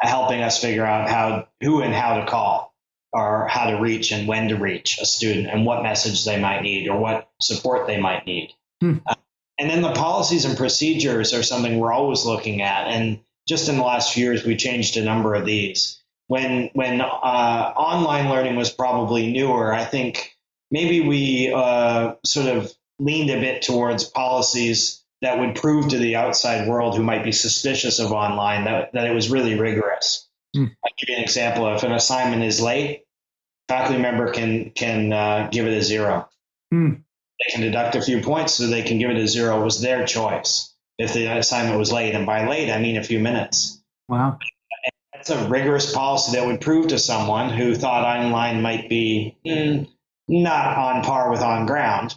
helping 0.00 0.42
us 0.42 0.60
figure 0.60 0.84
out 0.84 1.08
how, 1.08 1.48
who 1.62 1.80
and 1.80 1.94
how 1.94 2.20
to 2.20 2.26
call 2.26 2.74
or 3.12 3.46
how 3.48 3.70
to 3.70 3.80
reach 3.80 4.12
and 4.12 4.28
when 4.28 4.48
to 4.48 4.56
reach 4.56 4.98
a 5.00 5.06
student 5.06 5.48
and 5.48 5.64
what 5.64 5.82
message 5.82 6.24
they 6.24 6.38
might 6.38 6.62
need 6.62 6.88
or 6.88 6.98
what 6.98 7.30
support 7.40 7.86
they 7.86 8.00
might 8.00 8.26
need. 8.26 8.52
Hmm. 8.80 8.98
Uh, 9.06 9.14
and 9.58 9.70
then 9.70 9.82
the 9.82 9.92
policies 9.92 10.44
and 10.44 10.56
procedures 10.56 11.32
are 11.34 11.42
something 11.42 11.78
we're 11.78 11.92
always 11.92 12.24
looking 12.24 12.62
at. 12.62 12.88
And 12.88 13.20
just 13.46 13.68
in 13.68 13.76
the 13.76 13.82
last 13.82 14.12
few 14.12 14.24
years, 14.24 14.44
we 14.44 14.56
changed 14.56 14.96
a 14.96 15.04
number 15.04 15.34
of 15.34 15.44
these. 15.44 16.02
When 16.28 16.70
when 16.74 17.00
uh, 17.00 17.04
online 17.04 18.30
learning 18.30 18.56
was 18.56 18.70
probably 18.70 19.32
newer, 19.32 19.72
I 19.72 19.84
think 19.84 20.36
maybe 20.70 21.00
we 21.00 21.52
uh, 21.54 22.14
sort 22.24 22.46
of 22.46 22.72
leaned 22.98 23.30
a 23.30 23.40
bit 23.40 23.62
towards 23.62 24.04
policies 24.04 25.02
that 25.20 25.38
would 25.38 25.54
prove 25.54 25.88
to 25.88 25.98
the 25.98 26.16
outside 26.16 26.68
world 26.68 26.96
who 26.96 27.02
might 27.02 27.24
be 27.24 27.32
suspicious 27.32 27.98
of 27.98 28.12
online 28.12 28.64
that, 28.64 28.92
that 28.92 29.06
it 29.06 29.14
was 29.14 29.30
really 29.30 29.58
rigorous. 29.58 30.28
Mm. 30.56 30.74
I'll 30.84 30.92
give 30.98 31.08
you 31.08 31.16
an 31.16 31.22
example. 31.22 31.74
If 31.74 31.82
an 31.82 31.92
assignment 31.92 32.42
is 32.42 32.60
late, 32.60 33.04
faculty 33.68 34.00
member 34.00 34.32
can 34.32 34.70
can 34.70 35.12
uh, 35.12 35.48
give 35.50 35.66
it 35.66 35.76
a 35.76 35.82
zero. 35.82 36.28
Mm. 36.72 37.02
They 37.38 37.52
can 37.52 37.60
deduct 37.62 37.96
a 37.96 38.02
few 38.02 38.20
points 38.20 38.54
so 38.54 38.66
they 38.66 38.82
can 38.82 38.98
give 38.98 39.10
it 39.10 39.16
a 39.16 39.26
zero. 39.26 39.60
It 39.60 39.64
was 39.64 39.80
their 39.80 40.06
choice 40.06 40.71
if 40.98 41.12
the 41.12 41.26
assignment 41.38 41.78
was 41.78 41.92
late. 41.92 42.14
And 42.14 42.26
by 42.26 42.48
late, 42.48 42.70
I 42.70 42.78
mean 42.78 42.96
a 42.96 43.04
few 43.04 43.18
minutes. 43.18 43.82
Wow. 44.08 44.38
And 44.84 44.92
that's 45.14 45.30
a 45.30 45.48
rigorous 45.48 45.92
policy 45.92 46.36
that 46.36 46.46
would 46.46 46.60
prove 46.60 46.88
to 46.88 46.98
someone 46.98 47.50
who 47.50 47.74
thought 47.74 48.04
online 48.04 48.62
might 48.62 48.88
be 48.88 49.36
mm, 49.46 49.88
not 50.28 50.76
on 50.76 51.02
par 51.02 51.30
with 51.30 51.42
on 51.42 51.66
ground 51.66 52.14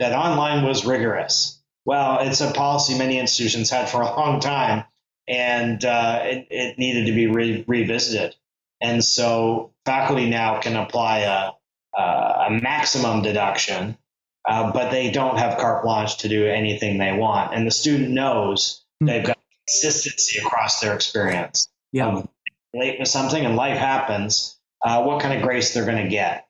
that 0.00 0.12
online 0.12 0.64
was 0.64 0.84
rigorous. 0.84 1.60
Well, 1.84 2.20
it's 2.20 2.40
a 2.40 2.50
policy 2.50 2.98
many 2.98 3.18
institutions 3.18 3.70
had 3.70 3.88
for 3.88 4.00
a 4.00 4.06
long 4.06 4.40
time, 4.40 4.84
and 5.28 5.84
uh, 5.84 6.20
it, 6.24 6.46
it, 6.50 6.78
needed 6.78 7.06
to 7.06 7.12
be 7.12 7.26
re- 7.26 7.64
revisited. 7.66 8.34
And 8.80 9.04
so 9.04 9.72
faculty 9.84 10.28
now 10.28 10.60
can 10.60 10.76
apply 10.76 11.20
a, 11.20 11.50
a 11.96 12.50
maximum 12.50 13.22
deduction, 13.22 13.96
uh, 14.48 14.72
but 14.72 14.90
they 14.90 15.10
don't 15.10 15.38
have 15.38 15.58
carte 15.58 15.84
blanche 15.84 16.18
to 16.18 16.28
do 16.28 16.46
anything 16.46 16.98
they 16.98 17.12
want. 17.12 17.54
And 17.54 17.66
the 17.66 17.70
student 17.70 18.10
knows 18.10 18.84
mm-hmm. 19.02 19.06
they've 19.06 19.26
got 19.26 19.38
consistency 19.66 20.40
across 20.40 20.80
their 20.80 20.94
experience. 20.94 21.68
Yeah. 21.92 22.22
late 22.72 23.00
with 23.00 23.08
something 23.08 23.44
and 23.44 23.56
life 23.56 23.76
happens, 23.76 24.58
uh, 24.84 25.02
what 25.02 25.20
kind 25.20 25.34
of 25.34 25.42
grace 25.42 25.74
they're 25.74 25.84
going 25.84 26.04
to 26.04 26.08
get. 26.08 26.46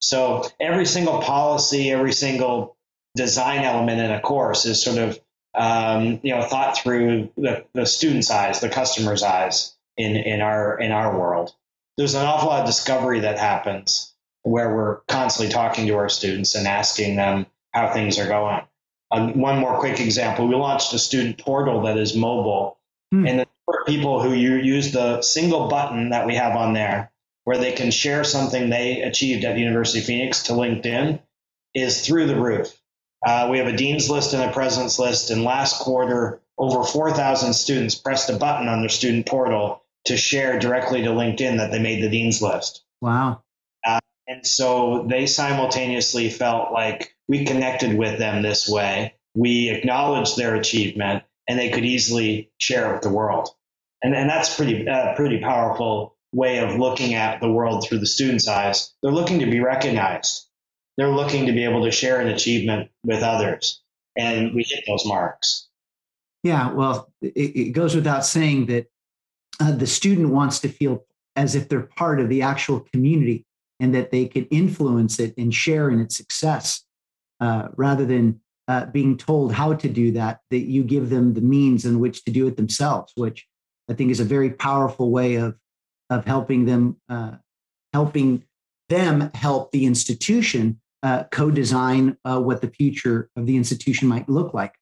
So 0.00 0.44
every 0.60 0.84
single 0.84 1.20
policy, 1.22 1.90
every 1.90 2.12
single 2.12 2.76
design 3.14 3.60
element 3.64 4.00
in 4.00 4.10
a 4.10 4.20
course 4.20 4.66
is 4.66 4.82
sort 4.82 4.98
of 4.98 5.18
um, 5.54 6.20
you 6.22 6.34
know 6.34 6.42
thought 6.42 6.78
through 6.78 7.30
the, 7.36 7.64
the 7.74 7.86
student's 7.86 8.30
eyes, 8.30 8.60
the 8.60 8.68
customer's 8.68 9.22
eyes 9.22 9.74
in 9.96 10.16
in 10.16 10.40
our 10.40 10.78
in 10.78 10.92
our 10.92 11.18
world. 11.18 11.54
There's 11.96 12.14
an 12.14 12.24
awful 12.24 12.48
lot 12.48 12.60
of 12.60 12.66
discovery 12.66 13.20
that 13.20 13.38
happens 13.38 14.11
where 14.42 14.74
we're 14.74 14.96
constantly 15.08 15.52
talking 15.52 15.86
to 15.86 15.96
our 15.96 16.08
students 16.08 16.54
and 16.54 16.66
asking 16.66 17.16
them 17.16 17.46
how 17.72 17.92
things 17.92 18.18
are 18.18 18.26
going. 18.26 18.62
Um, 19.10 19.38
one 19.38 19.58
more 19.58 19.78
quick 19.78 20.00
example: 20.00 20.48
we 20.48 20.54
launched 20.54 20.92
a 20.94 20.98
student 20.98 21.38
portal 21.38 21.82
that 21.82 21.98
is 21.98 22.16
mobile, 22.16 22.78
hmm. 23.10 23.26
and 23.26 23.46
for 23.64 23.84
people 23.86 24.22
who 24.22 24.32
use 24.32 24.92
the 24.92 25.22
single 25.22 25.68
button 25.68 26.10
that 26.10 26.26
we 26.26 26.34
have 26.34 26.56
on 26.56 26.72
there 26.72 27.12
where 27.44 27.58
they 27.58 27.72
can 27.72 27.90
share 27.90 28.24
something 28.24 28.70
they 28.70 29.02
achieved 29.02 29.44
at 29.44 29.58
University 29.58 30.00
of 30.00 30.04
Phoenix 30.04 30.44
to 30.44 30.52
LinkedIn 30.52 31.20
is 31.74 32.06
through 32.06 32.26
the 32.26 32.40
roof. 32.40 32.72
Uh, 33.24 33.48
we 33.50 33.58
have 33.58 33.66
a 33.66 33.76
dean's 33.76 34.10
list 34.10 34.32
and 34.34 34.42
a 34.42 34.52
president's 34.52 34.98
list, 34.98 35.30
and 35.30 35.44
last 35.44 35.80
quarter, 35.80 36.40
over 36.58 36.84
4,000 36.84 37.52
students 37.52 37.94
pressed 37.94 38.30
a 38.30 38.36
button 38.36 38.68
on 38.68 38.80
their 38.80 38.88
student 38.88 39.26
portal 39.26 39.82
to 40.06 40.16
share 40.16 40.58
directly 40.58 41.02
to 41.02 41.10
LinkedIn 41.10 41.58
that 41.58 41.70
they 41.70 41.78
made 41.78 42.02
the 42.02 42.10
dean's 42.10 42.42
list. 42.42 42.82
Wow. 43.00 43.41
And 44.32 44.46
so 44.46 45.06
they 45.10 45.26
simultaneously 45.26 46.30
felt 46.30 46.72
like 46.72 47.14
we 47.28 47.44
connected 47.44 47.98
with 47.98 48.18
them 48.18 48.40
this 48.40 48.66
way. 48.66 49.14
We 49.34 49.68
acknowledged 49.68 50.38
their 50.38 50.54
achievement, 50.54 51.24
and 51.46 51.58
they 51.58 51.68
could 51.68 51.84
easily 51.84 52.50
share 52.58 52.90
it 52.90 52.94
with 52.94 53.02
the 53.02 53.10
world. 53.10 53.50
And, 54.02 54.14
and 54.14 54.30
that's 54.30 54.54
pretty 54.56 54.88
uh, 54.88 55.14
pretty 55.16 55.40
powerful 55.40 56.16
way 56.32 56.60
of 56.60 56.78
looking 56.78 57.12
at 57.12 57.42
the 57.42 57.52
world 57.52 57.86
through 57.86 57.98
the 57.98 58.06
student's 58.06 58.48
eyes. 58.48 58.94
They're 59.02 59.12
looking 59.12 59.40
to 59.40 59.46
be 59.50 59.60
recognized. 59.60 60.48
They're 60.96 61.14
looking 61.14 61.46
to 61.46 61.52
be 61.52 61.64
able 61.64 61.84
to 61.84 61.90
share 61.90 62.20
an 62.20 62.28
achievement 62.28 62.90
with 63.04 63.22
others. 63.22 63.82
And 64.16 64.54
we 64.54 64.64
hit 64.66 64.84
those 64.86 65.04
marks. 65.04 65.68
Yeah, 66.42 66.72
well, 66.72 67.12
it, 67.20 67.28
it 67.36 67.72
goes 67.72 67.94
without 67.94 68.24
saying 68.24 68.66
that 68.66 68.86
uh, 69.60 69.72
the 69.72 69.86
student 69.86 70.30
wants 70.30 70.60
to 70.60 70.68
feel 70.68 71.04
as 71.36 71.54
if 71.54 71.68
they're 71.68 71.80
part 71.80 72.18
of 72.18 72.30
the 72.30 72.42
actual 72.42 72.80
community 72.80 73.44
and 73.82 73.94
that 73.94 74.10
they 74.10 74.26
can 74.26 74.46
influence 74.46 75.18
it 75.18 75.34
and 75.36 75.52
share 75.52 75.90
in 75.90 76.00
its 76.00 76.16
success 76.16 76.84
uh, 77.40 77.68
rather 77.76 78.06
than 78.06 78.40
uh, 78.68 78.86
being 78.86 79.18
told 79.18 79.52
how 79.52 79.74
to 79.74 79.88
do 79.88 80.12
that, 80.12 80.38
that 80.50 80.70
you 80.70 80.84
give 80.84 81.10
them 81.10 81.34
the 81.34 81.40
means 81.40 81.84
in 81.84 81.98
which 81.98 82.24
to 82.24 82.30
do 82.30 82.46
it 82.46 82.56
themselves, 82.56 83.12
which 83.16 83.44
I 83.90 83.94
think 83.94 84.12
is 84.12 84.20
a 84.20 84.24
very 84.24 84.50
powerful 84.50 85.10
way 85.10 85.34
of 85.34 85.56
of 86.08 86.24
helping 86.24 86.64
them 86.64 86.96
uh, 87.08 87.32
helping 87.92 88.44
them 88.88 89.30
help 89.34 89.72
the 89.72 89.84
institution 89.84 90.80
uh, 91.02 91.24
co-design 91.32 92.16
uh, 92.24 92.40
what 92.40 92.60
the 92.60 92.68
future 92.70 93.28
of 93.36 93.46
the 93.46 93.56
institution 93.56 94.06
might 94.06 94.28
look 94.28 94.54
like. 94.54 94.74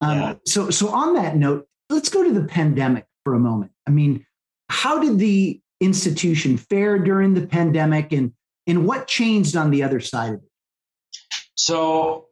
Um, 0.00 0.18
yeah. 0.18 0.34
So, 0.46 0.70
so 0.70 0.88
on 0.88 1.14
that 1.14 1.36
note, 1.36 1.66
let's 1.90 2.08
go 2.08 2.22
to 2.22 2.32
the 2.32 2.44
pandemic 2.44 3.06
for 3.24 3.34
a 3.34 3.40
moment. 3.40 3.72
I 3.86 3.90
mean, 3.90 4.24
how 4.68 5.00
did 5.00 5.18
the 5.18 5.60
institution 5.80 6.56
fare 6.56 6.98
during 6.98 7.34
the 7.34 7.46
pandemic, 7.46 8.12
and 8.12 8.32
and 8.66 8.86
what 8.86 9.06
changed 9.06 9.56
on 9.56 9.70
the 9.70 9.82
other 9.82 10.00
side 10.00 10.34
of 10.34 10.42
it? 10.42 10.50
So, 11.54 12.26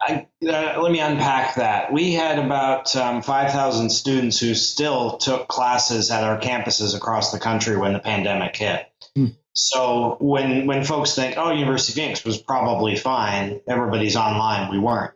I, 0.00 0.26
uh, 0.46 0.80
let 0.80 0.92
me 0.92 1.00
unpack 1.00 1.56
that. 1.56 1.92
We 1.92 2.12
had 2.12 2.38
about 2.38 2.94
um, 2.96 3.22
5,000 3.22 3.90
students 3.90 4.38
who 4.38 4.54
still 4.54 5.18
took 5.18 5.48
classes 5.48 6.10
at 6.10 6.24
our 6.24 6.40
campuses 6.40 6.96
across 6.96 7.32
the 7.32 7.38
country 7.38 7.76
when 7.76 7.92
the 7.92 7.98
pandemic 7.98 8.56
hit. 8.56 8.86
Hmm. 9.14 9.26
So 9.52 10.16
when 10.20 10.66
when 10.66 10.84
folks 10.84 11.14
think, 11.14 11.36
oh, 11.36 11.50
University 11.50 11.92
of 11.92 11.96
Phoenix 11.96 12.24
was 12.24 12.38
probably 12.38 12.96
fine, 12.96 13.60
everybody's 13.68 14.16
online, 14.16 14.70
we 14.70 14.78
weren't. 14.78 15.12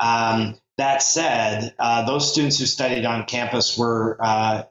Um, 0.00 0.56
that 0.78 1.02
said, 1.02 1.74
uh, 1.78 2.06
those 2.06 2.30
students 2.30 2.58
who 2.58 2.66
studied 2.66 3.04
on 3.04 3.24
campus 3.24 3.78
were 3.78 4.18
uh, 4.20 4.64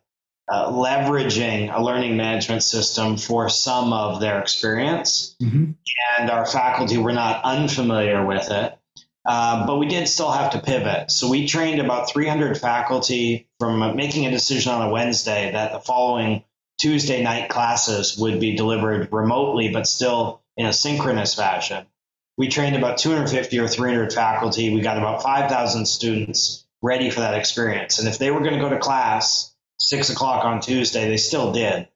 uh, 0.48 0.72
leveraging 0.72 1.76
a 1.76 1.84
learning 1.84 2.18
management 2.18 2.64
system 2.64 3.18
for 3.18 3.50
some 3.50 3.94
of 3.94 4.20
their 4.20 4.40
experience, 4.40 5.36
mm-hmm. 5.42 5.72
and 6.20 6.30
our 6.30 6.46
faculty 6.46 6.98
were 6.98 7.14
not 7.14 7.44
unfamiliar 7.44 8.26
with 8.26 8.52
it. 8.52 8.78
Uh, 9.26 9.66
but 9.66 9.78
we 9.78 9.88
did 9.88 10.08
still 10.08 10.32
have 10.32 10.52
to 10.52 10.62
pivot. 10.62 11.10
So 11.10 11.30
we 11.30 11.48
trained 11.48 11.82
about 11.82 12.12
300 12.12 12.60
faculty 12.60 13.48
from 13.60 13.96
making 13.96 14.28
a 14.28 14.32
decision 14.32 14.72
on 14.72 14.88
a 14.88 14.92
Wednesday 14.92 15.52
that 15.52 15.72
the 15.72 15.80
following 15.80 16.44
Tuesday 16.80 17.24
night 17.24 17.50
classes 17.50 18.18
would 18.18 18.40
be 18.40 18.56
delivered 18.56 19.12
remotely, 19.12 19.70
but 19.70 19.88
still 19.88 20.44
in 20.58 20.68
a 20.68 20.74
synchronous 20.74 21.34
fashion. 21.34 21.88
We 22.38 22.50
trained 22.50 22.76
about 22.76 23.00
250 23.00 23.58
or 23.60 23.68
300 23.68 24.14
faculty. 24.14 24.72
We 24.74 24.82
got 24.82 24.98
about 24.98 25.24
5,000 25.24 25.88
students 25.88 26.66
ready 26.84 27.10
for 27.10 27.22
that 27.22 27.34
experience. 27.34 27.98
And 27.98 28.08
if 28.08 28.20
they 28.20 28.30
were 28.30 28.42
going 28.42 28.54
to 28.54 28.60
go 28.60 28.70
to 28.70 28.78
class 28.78 29.55
six 29.80 30.10
o'clock 30.10 30.46
on 30.46 30.62
Tuesday, 30.62 31.08
they 31.08 31.18
still 31.18 31.52
did. 31.52 31.88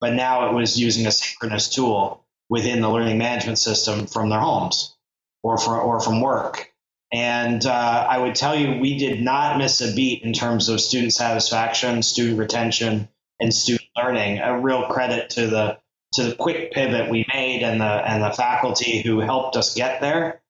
But 0.00 0.14
now 0.14 0.48
it 0.48 0.54
was 0.54 0.78
using 0.78 1.06
a 1.06 1.12
synchronous 1.12 1.68
tool 1.68 2.24
within 2.48 2.80
the 2.80 2.90
learning 2.90 3.18
management 3.18 3.58
system 3.58 4.06
from 4.06 4.28
their 4.28 4.40
homes 4.40 4.94
or, 5.42 5.58
for, 5.58 5.80
or 5.80 6.00
from 6.00 6.20
work. 6.20 6.70
And 7.12 7.64
uh, 7.64 8.06
I 8.08 8.18
would 8.18 8.34
tell 8.34 8.56
you, 8.56 8.80
we 8.80 8.98
did 8.98 9.22
not 9.22 9.58
miss 9.58 9.80
a 9.80 9.94
beat 9.94 10.22
in 10.22 10.32
terms 10.32 10.68
of 10.68 10.80
student 10.80 11.12
satisfaction, 11.12 12.02
student 12.02 12.38
retention, 12.38 13.08
and 13.40 13.54
student 13.54 13.88
learning. 13.96 14.38
A 14.38 14.58
real 14.58 14.86
credit 14.88 15.30
to 15.30 15.46
the 15.46 15.78
to 16.14 16.24
the 16.24 16.34
quick 16.34 16.72
pivot 16.72 17.10
we 17.10 17.26
made 17.32 17.62
and 17.62 17.80
the 17.80 17.84
and 17.84 18.22
the 18.22 18.30
faculty 18.30 19.02
who 19.02 19.20
helped 19.20 19.56
us 19.56 19.74
get 19.74 20.00
there. 20.00 20.42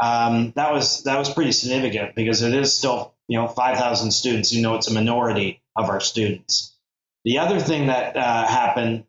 Um, 0.00 0.52
that 0.56 0.72
was 0.72 1.02
that 1.04 1.18
was 1.18 1.32
pretty 1.32 1.52
significant 1.52 2.14
because 2.14 2.42
it 2.42 2.54
is 2.54 2.72
still 2.72 3.14
you 3.28 3.38
know 3.38 3.48
5,000 3.48 4.10
students. 4.10 4.52
You 4.52 4.62
know, 4.62 4.74
it's 4.74 4.88
a 4.88 4.92
minority 4.92 5.61
of 5.76 5.88
our 5.88 6.00
students. 6.00 6.76
The 7.24 7.38
other 7.38 7.60
thing 7.60 7.86
that 7.86 8.16
uh, 8.16 8.46
happened, 8.46 9.04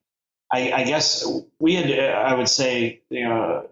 I, 0.52 0.72
I, 0.72 0.84
guess 0.84 1.28
we 1.60 1.76
had, 1.76 1.92
I 1.92 2.36
would 2.36 2.48
say, 2.48 3.02
you 3.10 3.28
know, 3.28 3.68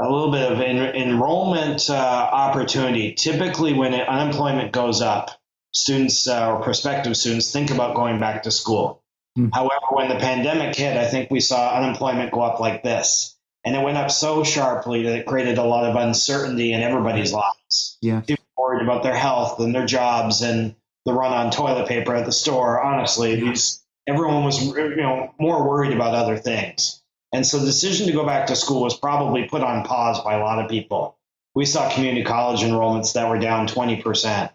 a 0.00 0.10
little 0.10 0.30
bit 0.30 0.50
of 0.50 0.60
en- 0.60 0.94
enrollment 0.94 1.90
uh, 1.90 1.94
opportunity. 1.94 3.12
Typically, 3.14 3.72
when 3.72 3.94
unemployment 3.94 4.72
goes 4.72 5.02
up, 5.02 5.30
students 5.72 6.28
uh, 6.28 6.52
or 6.52 6.62
prospective 6.62 7.16
students 7.16 7.50
think 7.50 7.70
about 7.70 7.96
going 7.96 8.20
back 8.20 8.44
to 8.44 8.50
school. 8.50 9.02
Hmm. 9.36 9.48
However, 9.52 9.86
when 9.90 10.08
the 10.08 10.16
pandemic 10.16 10.76
hit, 10.76 10.96
I 10.96 11.06
think 11.06 11.30
we 11.30 11.40
saw 11.40 11.76
unemployment 11.76 12.32
go 12.32 12.42
up 12.42 12.60
like 12.60 12.82
this. 12.82 13.36
And 13.64 13.76
it 13.76 13.82
went 13.82 13.96
up 13.96 14.10
so 14.10 14.42
sharply 14.42 15.04
that 15.04 15.18
it 15.20 15.26
created 15.26 15.58
a 15.58 15.64
lot 15.64 15.88
of 15.88 15.96
uncertainty 15.96 16.72
in 16.72 16.82
everybody's 16.82 17.32
lives. 17.32 17.96
Yeah. 18.02 18.20
People 18.20 18.44
worried 18.56 18.82
about 18.82 19.02
their 19.02 19.14
health 19.14 19.60
and 19.60 19.74
their 19.74 19.86
jobs 19.86 20.42
and 20.42 20.74
the 21.04 21.12
run 21.12 21.32
on 21.32 21.50
toilet 21.50 21.88
paper 21.88 22.14
at 22.14 22.26
the 22.26 22.32
store. 22.32 22.80
Honestly, 22.80 23.36
these 23.36 23.82
everyone 24.06 24.44
was 24.44 24.64
you 24.64 24.96
know 24.96 25.34
more 25.38 25.68
worried 25.68 25.92
about 25.92 26.14
other 26.14 26.36
things. 26.36 27.02
And 27.32 27.46
so 27.46 27.58
the 27.58 27.66
decision 27.66 28.06
to 28.06 28.12
go 28.12 28.26
back 28.26 28.48
to 28.48 28.56
school 28.56 28.82
was 28.82 28.96
probably 28.96 29.48
put 29.48 29.62
on 29.62 29.84
pause 29.84 30.22
by 30.22 30.34
a 30.34 30.40
lot 30.40 30.62
of 30.62 30.70
people. 30.70 31.16
We 31.54 31.64
saw 31.64 31.90
community 31.90 32.24
college 32.24 32.60
enrollments 32.60 33.14
that 33.14 33.28
were 33.28 33.38
down 33.38 33.66
20% 33.66 34.50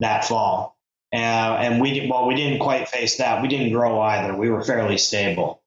that 0.00 0.24
fall. 0.26 0.76
Uh, 1.12 1.16
and 1.16 1.80
we 1.80 2.06
well, 2.10 2.26
we 2.26 2.34
didn't 2.34 2.58
quite 2.58 2.88
face 2.88 3.16
that. 3.16 3.40
We 3.40 3.48
didn't 3.48 3.72
grow 3.72 4.00
either. 4.00 4.36
We 4.36 4.50
were 4.50 4.62
fairly 4.62 4.98
stable. 4.98 5.62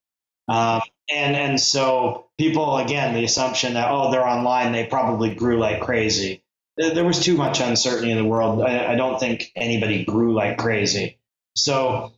Um, 0.48 0.82
and 1.10 1.36
and 1.36 1.60
so 1.60 2.28
people 2.38 2.78
again, 2.78 3.16
the 3.16 3.24
assumption 3.24 3.74
that 3.74 3.90
oh 3.90 4.12
they're 4.12 4.28
online, 4.28 4.72
they 4.72 4.86
probably 4.86 5.34
grew 5.34 5.58
like 5.58 5.82
crazy. 5.82 6.41
There 6.82 7.06
was 7.06 7.20
too 7.24 7.36
much 7.36 7.60
uncertainty 7.60 8.12
in 8.12 8.18
the 8.18 8.26
world. 8.26 8.62
I, 8.62 8.94
I 8.94 8.96
don't 8.96 9.20
think 9.20 9.52
anybody 9.56 10.06
grew 10.06 10.34
like 10.34 10.58
crazy. 10.58 11.20
So 11.56 12.14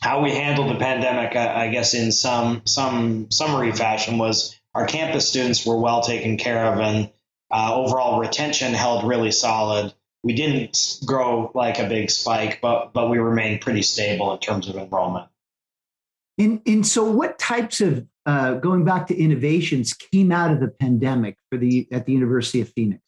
how 0.00 0.22
we 0.22 0.32
handled 0.32 0.74
the 0.74 0.78
pandemic, 0.78 1.36
I, 1.36 1.66
I 1.66 1.68
guess, 1.68 1.94
in 1.94 2.12
some 2.12 2.62
some 2.66 3.30
summary 3.30 3.72
fashion, 3.72 4.18
was 4.18 4.58
our 4.74 4.86
campus 4.86 5.28
students 5.28 5.64
were 5.64 5.78
well 5.78 6.02
taken 6.02 6.36
care 6.36 6.72
of, 6.72 6.78
and 6.78 7.10
uh, 7.50 7.74
overall 7.74 8.20
retention 8.20 8.72
held 8.74 9.04
really 9.04 9.30
solid 9.30 9.94
we 10.22 10.34
didn't 10.34 11.00
grow 11.04 11.50
like 11.54 11.78
a 11.78 11.88
big 11.88 12.10
spike, 12.10 12.60
but 12.60 12.92
but 12.92 13.10
we 13.10 13.18
remained 13.18 13.60
pretty 13.60 13.82
stable 13.82 14.32
in 14.32 14.38
terms 14.38 14.68
of 14.68 14.76
enrollment. 14.76 15.28
And 16.38 16.60
and 16.66 16.86
so, 16.86 17.10
what 17.10 17.38
types 17.38 17.80
of 17.80 18.06
uh, 18.24 18.54
going 18.54 18.84
back 18.84 19.08
to 19.08 19.16
innovations 19.16 19.92
came 19.92 20.30
out 20.30 20.52
of 20.52 20.60
the 20.60 20.68
pandemic 20.68 21.36
for 21.50 21.58
the 21.58 21.88
at 21.90 22.06
the 22.06 22.12
University 22.12 22.60
of 22.60 22.68
Phoenix? 22.68 23.01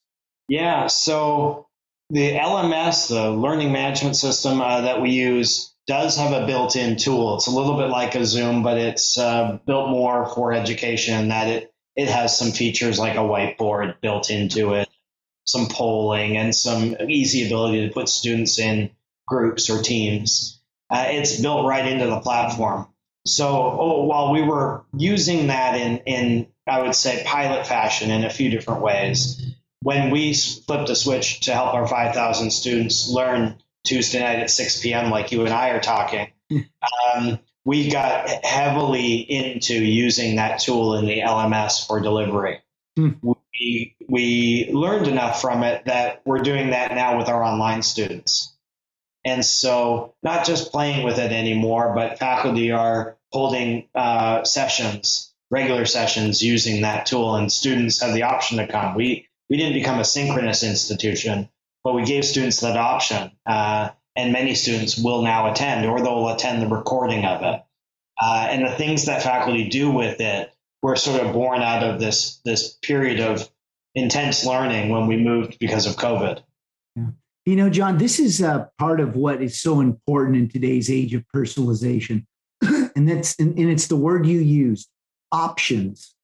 Yeah, 0.48 0.87
so 0.88 1.68
the 2.11 2.33
LMS, 2.33 3.09
the 3.09 3.30
learning 3.30 3.72
management 3.72 4.16
system 4.16 4.61
uh, 4.61 4.83
that 4.83 5.00
we 5.00 5.11
use, 5.11 5.74
does 5.87 6.16
have 6.16 6.33
a 6.33 6.46
built-in 6.46 6.96
tool. 6.96 7.37
It's 7.37 7.46
a 7.46 7.50
little 7.50 7.76
bit 7.76 7.90
like 7.90 8.14
a 8.14 8.24
Zoom, 8.24 8.62
but 8.62 8.78
it's 8.78 9.18
uh, 9.18 9.59
built 9.66 9.90
more 9.90 10.26
for 10.35 10.52
education. 10.52 11.28
That 11.28 11.48
it 11.48 11.74
it 11.96 12.09
has 12.09 12.38
some 12.38 12.52
features 12.52 12.98
like 12.98 13.14
a 13.14 13.18
whiteboard 13.18 14.00
built 14.00 14.30
into 14.30 14.74
it 14.74 14.88
some 15.44 15.68
polling 15.68 16.37
and 16.37 16.54
some 16.54 16.96
easy 17.09 17.46
ability 17.46 17.87
to 17.87 17.92
put 17.92 18.09
students 18.09 18.59
in 18.59 18.90
groups 19.26 19.70
or 19.70 19.83
teams. 19.83 20.61
Uh, 20.90 21.07
it's 21.09 21.40
built 21.40 21.66
right 21.66 21.87
into 21.87 22.07
the 22.07 22.20
platform. 22.20 22.88
So 23.26 23.48
oh, 23.48 24.04
while 24.04 24.33
we 24.33 24.42
were 24.42 24.85
using 24.96 25.48
that 25.48 25.76
in, 25.76 25.98
in, 25.98 26.46
I 26.66 26.83
would 26.83 26.94
say, 26.94 27.22
pilot 27.24 27.66
fashion 27.66 28.11
in 28.11 28.24
a 28.24 28.30
few 28.30 28.50
different 28.50 28.83
ways, 28.83 29.54
when 29.85 30.11
we 30.11 30.35
flipped 30.35 30.90
a 30.90 30.97
switch 30.97 31.40
to 31.40 31.55
help 31.55 31.75
our 31.75 31.87
5,000 31.87 32.51
students 32.51 33.09
learn 33.09 33.57
Tuesday 33.85 34.20
night 34.20 34.40
at 34.40 34.51
6 34.51 34.81
p.m., 34.81 35.11
like 35.11 35.31
you 35.31 35.44
and 35.44 35.55
I 35.55 35.70
are 35.70 35.81
talking, 35.81 36.33
um, 37.14 37.38
we 37.64 37.90
got 37.90 38.29
heavily 38.44 39.16
into 39.16 39.75
using 39.75 40.37
that 40.37 40.59
tool 40.59 40.97
in 40.97 41.07
the 41.07 41.20
LMS 41.20 41.87
for 41.87 42.01
delivery. 42.01 42.61
Hmm 42.97 43.33
we, 43.61 43.97
we 44.09 44.70
learned 44.73 45.09
enough 45.09 45.40
from 45.40 45.62
it 45.62 45.85
that 45.87 46.23
we're 46.25 46.40
doing 46.40 46.70
that 46.70 46.94
now 46.94 47.16
with 47.16 47.29
our 47.29 47.42
online 47.42 47.83
students. 47.83 48.55
And 49.25 49.44
so, 49.44 50.14
not 50.23 50.44
just 50.44 50.70
playing 50.70 51.05
with 51.05 51.18
it 51.18 51.33
anymore, 51.33 51.94
but 51.94 52.18
faculty 52.18 52.73
are 52.73 53.16
holding 53.33 53.88
uh, 53.94 54.44
sessions, 54.44 55.33
regular 55.51 55.87
sessions 55.87 56.42
using 56.42 56.83
that 56.83 57.07
tool, 57.07 57.37
and 57.37 57.51
students 57.51 58.03
have 58.03 58.12
the 58.12 58.25
option 58.25 58.59
to 58.59 58.66
come. 58.66 58.94
We, 58.94 59.29
we 59.50 59.57
didn't 59.57 59.74
become 59.74 60.00
a 60.00 60.04
synchronous 60.04 60.62
institution, 60.62 61.48
but 61.83 61.94
we 61.94 62.04
gave 62.04 62.24
students 62.24 62.61
that 62.61 62.76
option. 62.76 63.30
Uh, 63.46 63.90
and 64.16 64.33
many 64.33 64.54
students 64.54 64.96
will 64.96 65.22
now 65.22 65.50
attend, 65.50 65.87
or 65.87 66.00
they'll 66.00 66.28
attend 66.28 66.62
the 66.62 66.68
recording 66.68 67.24
of 67.24 67.42
it. 67.42 67.62
Uh, 68.20 68.46
and 68.48 68.64
the 68.64 68.70
things 68.70 69.07
that 69.07 69.22
faculty 69.22 69.68
do 69.68 69.90
with 69.90 70.20
it 70.20 70.52
were 70.83 70.96
sort 70.96 71.20
of 71.20 71.33
born 71.33 71.62
out 71.62 71.83
of 71.83 71.98
this 71.98 72.40
this 72.44 72.74
period 72.83 73.20
of 73.20 73.48
intense 73.94 74.44
learning 74.44 74.90
when 74.90 75.07
we 75.07 75.16
moved 75.16 75.59
because 75.59 75.87
of 75.87 75.96
COVID. 75.96 76.42
Yeah. 76.94 77.07
You 77.46 77.57
know, 77.57 77.70
John, 77.70 77.98
this 77.98 78.18
is 78.18 78.42
uh, 78.42 78.66
part 78.78 79.00
of 79.00 79.16
what 79.16 79.42
is 79.42 79.61
so 79.61 79.80
important 79.80 80.37
in 80.37 80.48
today's 80.48 80.90
age 80.90 81.12
of 81.14 81.24
personalization, 81.35 82.24
and 82.62 83.09
that's 83.09 83.38
and, 83.38 83.59
and 83.59 83.70
it's 83.70 83.88
the 83.88 83.96
word 83.96 84.26
you 84.26 84.38
used, 84.38 84.88
options. 85.33 86.14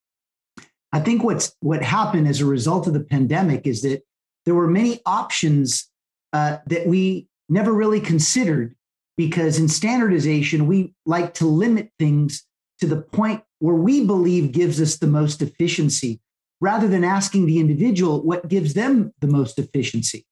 I 0.93 1.01
think 1.01 1.23
what's 1.23 1.55
what 1.61 1.83
happened 1.83 2.27
as 2.27 2.41
a 2.41 2.47
result 2.47 2.87
of 2.87 2.95
the 2.95 3.01
pandemic 3.01 3.67
is 3.67 3.83
that 3.83 4.03
there 4.45 4.55
were 4.55 4.67
many 4.67 5.01
options 5.07 5.89
uh, 6.33 6.59
that 6.67 6.87
we 6.87 7.29
never 7.49 7.73
really 7.73 8.01
considered 8.01 8.75
because 9.17 9.59
in 9.59 9.69
standardization 9.69 10.67
we 10.67 10.95
like 11.07 11.35
to 11.35 11.47
limit 11.47 11.91
things 11.99 12.45
to 12.81 12.87
the 12.87 13.01
point 13.01 13.43
where 13.59 13.75
we 13.75 14.05
believe 14.07 14.53
gives 14.53 14.81
us 14.81 14.97
the 14.97 15.07
most 15.07 15.43
efficiency 15.43 16.21
rather 16.61 16.89
than 16.89 17.05
asking 17.05 17.47
the 17.47 17.59
individual 17.59 18.23
what 18.23 18.49
gives 18.49 18.75
them 18.75 19.13
the 19.21 19.27
most 19.27 19.59
efficiency. 19.59 20.27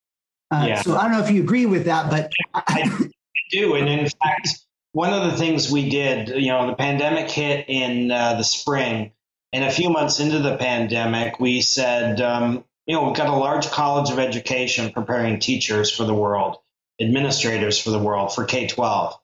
Uh, 0.50 0.64
yeah. 0.68 0.82
So 0.82 0.96
I 0.96 1.02
don't 1.02 1.12
know 1.12 1.24
if 1.24 1.30
you 1.30 1.42
agree 1.42 1.66
with 1.66 1.84
that, 1.84 2.10
but 2.10 2.32
I, 2.54 2.62
I 2.66 3.08
do. 3.50 3.74
And 3.74 3.88
in 3.88 4.08
fact, 4.08 4.48
one 4.92 5.12
of 5.12 5.30
the 5.30 5.36
things 5.36 5.70
we 5.70 5.88
did, 5.90 6.28
you 6.28 6.48
know, 6.48 6.66
the 6.66 6.74
pandemic 6.74 7.30
hit 7.30 7.66
in 7.68 8.10
uh, 8.10 8.34
the 8.34 8.44
spring, 8.44 9.12
and 9.52 9.64
a 9.64 9.70
few 9.70 9.90
months 9.90 10.20
into 10.20 10.38
the 10.38 10.56
pandemic, 10.56 11.40
we 11.40 11.60
said, 11.60 12.20
um, 12.20 12.64
you 12.86 12.94
know, 12.94 13.04
we've 13.04 13.16
got 13.16 13.28
a 13.28 13.36
large 13.36 13.70
college 13.70 14.10
of 14.10 14.18
education 14.18 14.92
preparing 14.92 15.40
teachers 15.40 15.90
for 15.90 16.04
the 16.04 16.14
world, 16.14 16.56
administrators 17.00 17.78
for 17.78 17.90
the 17.90 17.98
world, 17.98 18.34
for 18.34 18.44
K 18.44 18.66
12. 18.66 19.14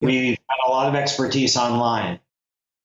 We've 0.00 0.36
got 0.36 0.68
a 0.68 0.70
lot 0.70 0.88
of 0.88 0.94
expertise 0.94 1.56
online 1.56 2.18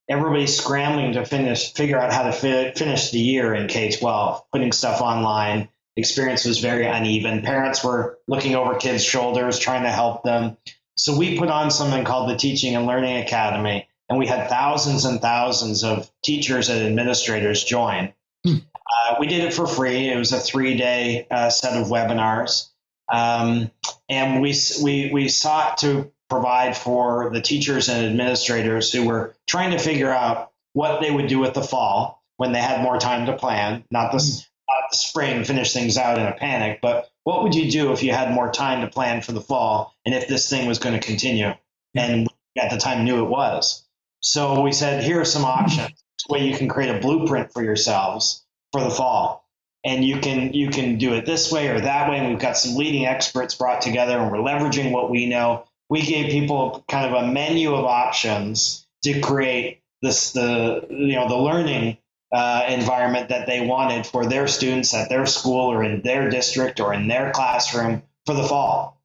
everybody's 0.10 0.58
scrambling 0.58 1.14
to 1.14 1.26
finish, 1.26 1.74
figure 1.74 2.00
out 2.00 2.14
how 2.14 2.24
to 2.24 2.32
fi- 2.32 2.72
finish 2.72 3.12
the 3.12 3.20
year 3.20 3.54
in 3.54 3.68
K 3.68 3.92
12, 3.92 4.44
putting 4.52 4.72
stuff 4.72 5.02
online. 5.02 5.70
Experience 5.96 6.46
was 6.46 6.60
very 6.60 6.86
uneven. 6.86 7.42
Parents 7.42 7.84
were 7.84 8.20
looking 8.28 8.56
over 8.56 8.76
kids' 8.76 9.04
shoulders, 9.04 9.60
trying 9.60 9.84
to 9.84 9.90
help 9.90 10.24
them. 10.24 10.58
So 10.96 11.18
we 11.18 11.38
put 11.38 11.50
on 11.50 11.72
something 11.72 12.06
called 12.06 12.30
the 12.30 12.38
Teaching 12.38 12.76
and 12.76 12.86
Learning 12.86 13.18
Academy 13.18 13.88
and 14.10 14.17
we 14.17 14.28
had 14.28 14.50
thousands 14.50 15.06
and 15.06 15.22
thousands 15.22 15.84
of 15.84 16.10
teachers 16.24 16.70
and 16.70 16.86
administrators 16.86 17.63
join. 17.63 18.13
Hmm. 18.46 18.56
Uh, 18.56 19.15
we 19.20 19.28
did 19.28 19.43
it 19.43 19.54
for 19.54 19.67
free. 19.67 20.10
It 20.10 20.17
was 20.17 20.32
a 20.32 20.39
three 20.39 20.78
day 20.78 21.28
uh, 21.30 21.50
set 21.50 21.80
of 21.80 21.88
webinars. 21.88 22.70
Um, 23.12 23.72
and 24.10 24.41
we, 24.41 24.54
we, 24.84 25.12
we 25.13 25.28
sought 25.30 25.80
to 25.80 26.12
provide 26.30 26.76
for 26.76 27.30
the 27.32 27.41
teachers 27.41 27.89
and 27.89 28.06
administrators 28.06 28.91
who 28.91 29.08
were 29.08 29.36
trying 29.48 29.72
to 29.72 29.80
figure 29.80 30.12
out 30.12 30.52
what 30.74 31.02
they 31.02 31.12
would 31.12 31.28
do 31.28 31.39
with 31.39 31.54
the 31.54 31.63
fall 31.63 32.22
when 32.36 32.52
they 32.52 32.62
had 32.62 32.82
more 32.82 33.00
time 33.00 33.26
to 33.26 33.34
plan, 33.34 33.84
not 33.91 34.12
the, 34.12 34.17
mm. 34.17 34.46
not 34.70 34.91
the 34.91 34.98
spring, 34.98 35.43
finish 35.43 35.74
things 35.74 35.98
out 35.98 36.17
in 36.17 36.26
a 36.26 36.34
panic, 36.34 36.80
but 36.82 37.10
what 37.24 37.43
would 37.43 37.56
you 37.56 37.72
do 37.72 37.93
if 37.93 38.04
you 38.04 38.12
had 38.12 38.34
more 38.34 38.52
time 38.52 38.82
to 38.82 38.88
plan 38.88 39.22
for 39.22 39.32
the 39.32 39.41
fall 39.41 39.93
and 40.06 40.13
if 40.13 40.28
this 40.28 40.50
thing 40.50 40.67
was 40.67 40.80
going 40.80 41.00
to 41.00 41.06
continue? 41.06 41.52
And 41.96 42.28
at 42.58 42.72
the 42.72 42.78
time 42.78 43.04
knew 43.04 43.24
it 43.24 43.30
was. 43.30 43.87
So 44.22 44.62
we 44.62 44.72
said, 44.72 45.04
here 45.04 45.22
are 45.22 45.26
some 45.26 45.46
options 45.46 46.04
where 46.28 46.42
you 46.42 46.58
can 46.58 46.68
create 46.68 46.96
a 46.96 47.00
blueprint 47.00 47.54
for 47.54 47.64
yourselves 47.64 48.46
for 48.72 48.84
the 48.84 48.90
fall. 48.90 49.46
And 49.86 50.04
you 50.04 50.20
can 50.20 50.54
you 50.54 50.70
can 50.70 50.98
do 50.98 51.14
it 51.14 51.26
this 51.26 51.52
way 51.52 51.70
or 51.70 51.80
that 51.80 52.10
way. 52.10 52.18
And 52.18 52.30
we've 52.30 52.40
got 52.40 52.58
some 52.58 52.76
leading 52.76 53.06
experts 53.06 53.56
brought 53.56 53.82
together 53.82 54.18
and 54.18 54.32
we're 54.32 54.40
leveraging 54.40 54.92
what 54.92 55.10
we 55.10 55.28
know. 55.28 55.66
We 55.90 56.02
gave 56.02 56.32
people 56.32 56.84
kind 56.90 57.06
of 57.06 57.24
a 57.24 57.32
menu 57.32 57.74
of 57.74 57.86
options 57.86 58.86
to 59.04 59.22
create 59.22 59.82
this 60.02 60.32
the 60.34 60.86
you 60.90 61.16
know 61.16 61.30
the 61.30 61.38
learning 61.38 61.98
uh, 62.32 62.66
environment 62.68 63.30
that 63.30 63.48
they 63.48 63.66
wanted 63.66 64.06
for 64.06 64.26
their 64.26 64.48
students 64.48 64.94
at 64.94 65.10
their 65.10 65.26
school 65.26 65.72
or 65.72 65.84
in 65.84 66.02
their 66.02 66.30
district 66.30 66.80
or 66.80 66.94
in 66.94 67.08
their 67.08 67.32
classroom 67.32 68.04
for 68.26 68.36
the 68.36 68.44
fall. 68.44 68.97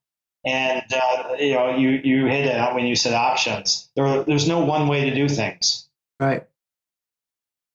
And 0.45 0.83
uh, 0.93 1.35
you 1.39 1.55
know, 1.55 1.77
you 1.77 1.91
you 2.03 2.27
hit 2.27 2.47
it 2.47 2.75
when 2.75 2.87
you 2.87 2.97
said 2.97 3.15
options. 3.15 3.91
There, 3.95 4.25
there's 4.25 4.49
no 4.49 4.65
one 4.65 4.89
way 4.89 5.09
to 5.09 5.15
do 5.15 5.29
things. 5.29 5.89
Right. 6.19 6.45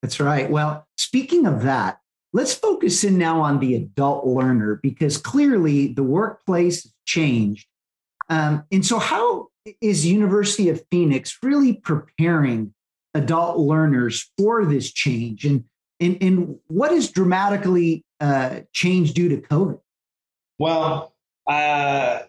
That's 0.01 0.19
right. 0.19 0.49
Well, 0.49 0.85
speaking 0.97 1.45
of 1.45 1.63
that, 1.63 1.99
let's 2.33 2.53
focus 2.53 3.03
in 3.03 3.17
now 3.17 3.41
on 3.41 3.59
the 3.59 3.75
adult 3.75 4.25
learner 4.27 4.79
because 4.81 5.17
clearly 5.17 5.93
the 5.93 6.03
workplace 6.03 6.91
changed. 7.05 7.67
Um, 8.29 8.65
and 8.71 8.85
so, 8.85 8.99
how 8.99 9.47
is 9.81 10.05
University 10.05 10.69
of 10.69 10.83
Phoenix 10.91 11.37
really 11.41 11.73
preparing 11.73 12.73
adult 13.13 13.57
learners 13.57 14.29
for 14.37 14.65
this 14.65 14.91
change? 14.91 15.45
And 15.45 15.63
and, 15.99 16.17
and 16.21 16.59
what 16.67 16.91
has 16.91 17.09
dramatically 17.09 18.05
uh, 18.19 18.61
changed 18.71 19.15
due 19.15 19.29
to 19.29 19.37
COVID? 19.37 19.79
Well, 20.59 21.13
uh, 21.47 22.19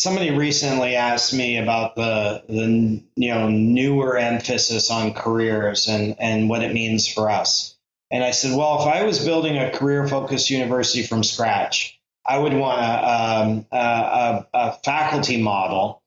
somebody 0.00 0.30
recently 0.30 0.96
asked 0.96 1.32
me 1.34 1.58
about 1.58 1.96
the 1.96 2.42
the 2.48 3.02
you 3.16 3.34
know 3.34 3.48
newer 3.48 4.16
emphasis 4.16 4.90
on 4.90 5.14
careers 5.14 5.88
and 5.88 6.16
and 6.18 6.48
what 6.48 6.62
it 6.62 6.72
means 6.72 7.08
for 7.08 7.30
us. 7.30 7.76
And 8.10 8.22
I 8.22 8.30
said, 8.30 8.56
well, 8.56 8.80
if 8.80 8.86
I 8.86 9.02
was 9.02 9.24
building 9.24 9.58
a 9.58 9.70
career 9.70 10.06
focused 10.06 10.50
university 10.50 11.02
from 11.02 11.24
scratch, 11.24 12.00
I 12.24 12.38
would 12.38 12.52
want 12.54 12.80
a, 12.80 13.10
um, 13.10 13.66
a, 13.72 14.46
a, 14.54 14.72
faculty 14.84 15.42
model 15.42 16.02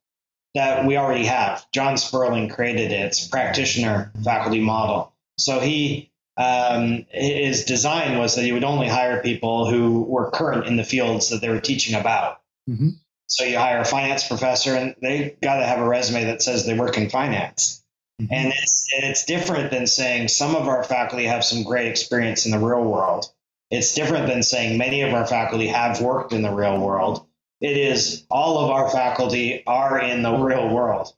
that 0.55 0.85
we 0.85 0.95
already 0.95 1.25
have. 1.25 1.65
John 1.73 1.97
Sperling 1.97 2.47
created 2.47 2.91
it. 2.91 3.07
It's 3.07 3.27
practitioner 3.27 4.13
faculty 4.23 4.61
model. 4.61 5.13
So 5.37 5.59
he 5.59 6.11
um, 6.37 7.05
his 7.09 7.65
design 7.65 8.17
was 8.17 8.35
that 8.35 8.43
he 8.43 8.53
would 8.53 8.63
only 8.63 8.87
hire 8.87 9.21
people 9.21 9.69
who 9.69 10.03
were 10.03 10.31
current 10.31 10.67
in 10.67 10.77
the 10.77 10.85
fields 10.85 11.29
that 11.29 11.41
they 11.41 11.49
were 11.49 11.59
teaching 11.59 11.99
about. 11.99 12.39
Mm-hmm. 12.69 12.89
So 13.29 13.43
you 13.45 13.57
hire 13.57 13.79
a 13.79 13.85
finance 13.85 14.27
professor, 14.27 14.75
and 14.75 14.95
they 15.01 15.37
got 15.41 15.57
to 15.57 15.65
have 15.65 15.79
a 15.79 15.87
resume 15.87 16.25
that 16.25 16.41
says 16.41 16.65
they 16.65 16.77
work 16.77 16.97
in 16.97 17.09
finance. 17.09 17.83
Mm-hmm. 18.21 18.33
And 18.33 18.53
it's 18.53 18.87
it's 18.91 19.25
different 19.25 19.71
than 19.71 19.87
saying 19.87 20.27
some 20.27 20.55
of 20.55 20.67
our 20.67 20.83
faculty 20.83 21.25
have 21.25 21.45
some 21.45 21.63
great 21.63 21.87
experience 21.87 22.45
in 22.45 22.51
the 22.51 22.59
real 22.59 22.83
world. 22.83 23.31
It's 23.69 23.93
different 23.93 24.27
than 24.27 24.41
saying 24.41 24.77
many 24.77 25.03
of 25.03 25.13
our 25.13 25.27
faculty 25.27 25.67
have 25.67 26.01
worked 26.01 26.33
in 26.33 26.41
the 26.41 26.51
real 26.51 26.79
world. 26.79 27.25
It 27.61 27.77
is 27.77 28.25
all 28.29 28.65
of 28.65 28.71
our 28.71 28.89
faculty 28.89 29.63
are 29.67 29.99
in 29.99 30.23
the 30.23 30.35
real 30.35 30.69
world. 30.69 31.13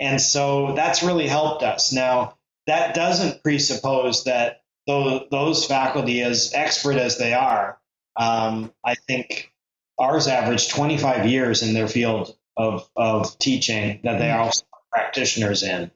And 0.00 0.20
so 0.20 0.74
that's 0.74 1.02
really 1.02 1.28
helped 1.28 1.62
us. 1.62 1.92
Now, 1.92 2.38
that 2.66 2.94
doesn't 2.94 3.42
presuppose 3.42 4.24
that 4.24 4.62
those, 4.86 5.26
those 5.30 5.66
faculty, 5.66 6.22
as 6.22 6.52
expert 6.54 6.96
as 6.96 7.18
they 7.18 7.34
are, 7.34 7.78
um, 8.16 8.72
I 8.84 8.94
think 8.94 9.51
ours 9.98 10.26
average 10.26 10.68
25 10.68 11.26
years 11.26 11.62
in 11.62 11.74
their 11.74 11.88
field 11.88 12.34
of, 12.56 12.88
of 12.96 13.38
teaching 13.38 14.00
that 14.04 14.18
they 14.18 14.30
are 14.30 14.40
also 14.40 14.64
practitioners 14.92 15.62
in. 15.62 15.90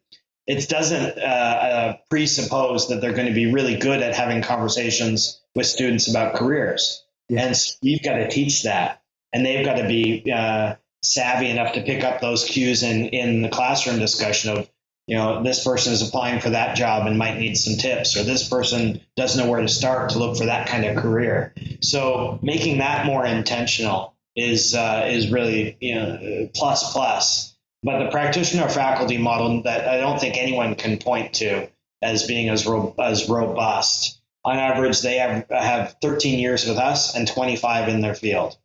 It 0.46 0.68
doesn't 0.68 1.18
uh, 1.18 1.22
uh, 1.22 1.96
presuppose 2.09 2.88
that 2.88 3.00
they're 3.00 3.12
going 3.12 3.26
to 3.26 3.35
be 3.35 3.52
really 3.52 3.76
good 3.76 4.00
at 4.00 4.14
having 4.14 4.42
conversations 4.42 5.40
with 5.54 5.66
students 5.66 6.09
about 6.09 6.35
careers. 6.35 7.04
Yeah. 7.28 7.46
And 7.46 7.56
so 7.56 7.74
we've 7.82 8.02
got 8.02 8.16
to 8.16 8.28
teach 8.28 8.62
that. 8.62 9.02
And 9.32 9.44
they've 9.44 9.64
got 9.64 9.76
to 9.76 9.88
be 9.88 10.30
uh, 10.32 10.76
savvy 11.02 11.50
enough 11.50 11.74
to 11.74 11.82
pick 11.82 12.04
up 12.04 12.20
those 12.20 12.44
cues 12.44 12.82
in, 12.82 13.09
in 13.09 13.42
the 13.42 13.48
classroom 13.48 13.98
discussion 13.98 14.56
of 14.56 14.70
you 15.06 15.16
know, 15.16 15.42
this 15.42 15.62
person 15.62 15.92
is 15.92 16.06
applying 16.06 16.40
for 16.40 16.50
that 16.50 16.76
job 16.76 17.06
and 17.06 17.16
might 17.16 17.38
need 17.38 17.56
some 17.56 17.76
tips, 17.76 18.16
or 18.16 18.24
this 18.24 18.48
person 18.48 19.00
doesn't 19.16 19.42
know 19.42 19.50
where 19.50 19.60
to 19.60 19.68
start 19.68 20.10
to 20.10 20.18
look 20.18 20.36
for 20.36 20.46
that 20.46 20.68
kind 20.68 20.84
of 20.84 20.96
career. 20.96 21.54
So 21.80 22.40
making 22.42 22.78
that 22.78 23.06
more 23.06 23.24
intentional 23.24 24.14
is 24.34 24.74
uh, 24.74 25.06
is 25.08 25.30
really 25.30 25.76
you 25.80 25.94
know 25.94 26.48
plus 26.54 26.92
plus. 26.92 27.54
But 27.82 28.04
the 28.04 28.10
practitioner 28.10 28.68
faculty 28.68 29.16
model 29.16 29.62
that 29.62 29.88
I 29.88 29.98
don't 29.98 30.20
think 30.20 30.36
anyone 30.36 30.74
can 30.74 30.98
point 30.98 31.34
to 31.34 31.68
as 32.02 32.26
being 32.26 32.48
as 32.48 32.66
ro- 32.66 32.94
as 32.98 33.28
robust. 33.28 34.20
On 34.44 34.56
average, 34.56 35.02
they 35.02 35.16
have 35.16 35.46
have 35.50 35.96
13 36.02 36.38
years 36.38 36.66
with 36.66 36.78
us 36.78 37.14
and 37.14 37.28
25 37.28 37.88
in 37.88 38.00
their 38.00 38.14
field. 38.14 38.56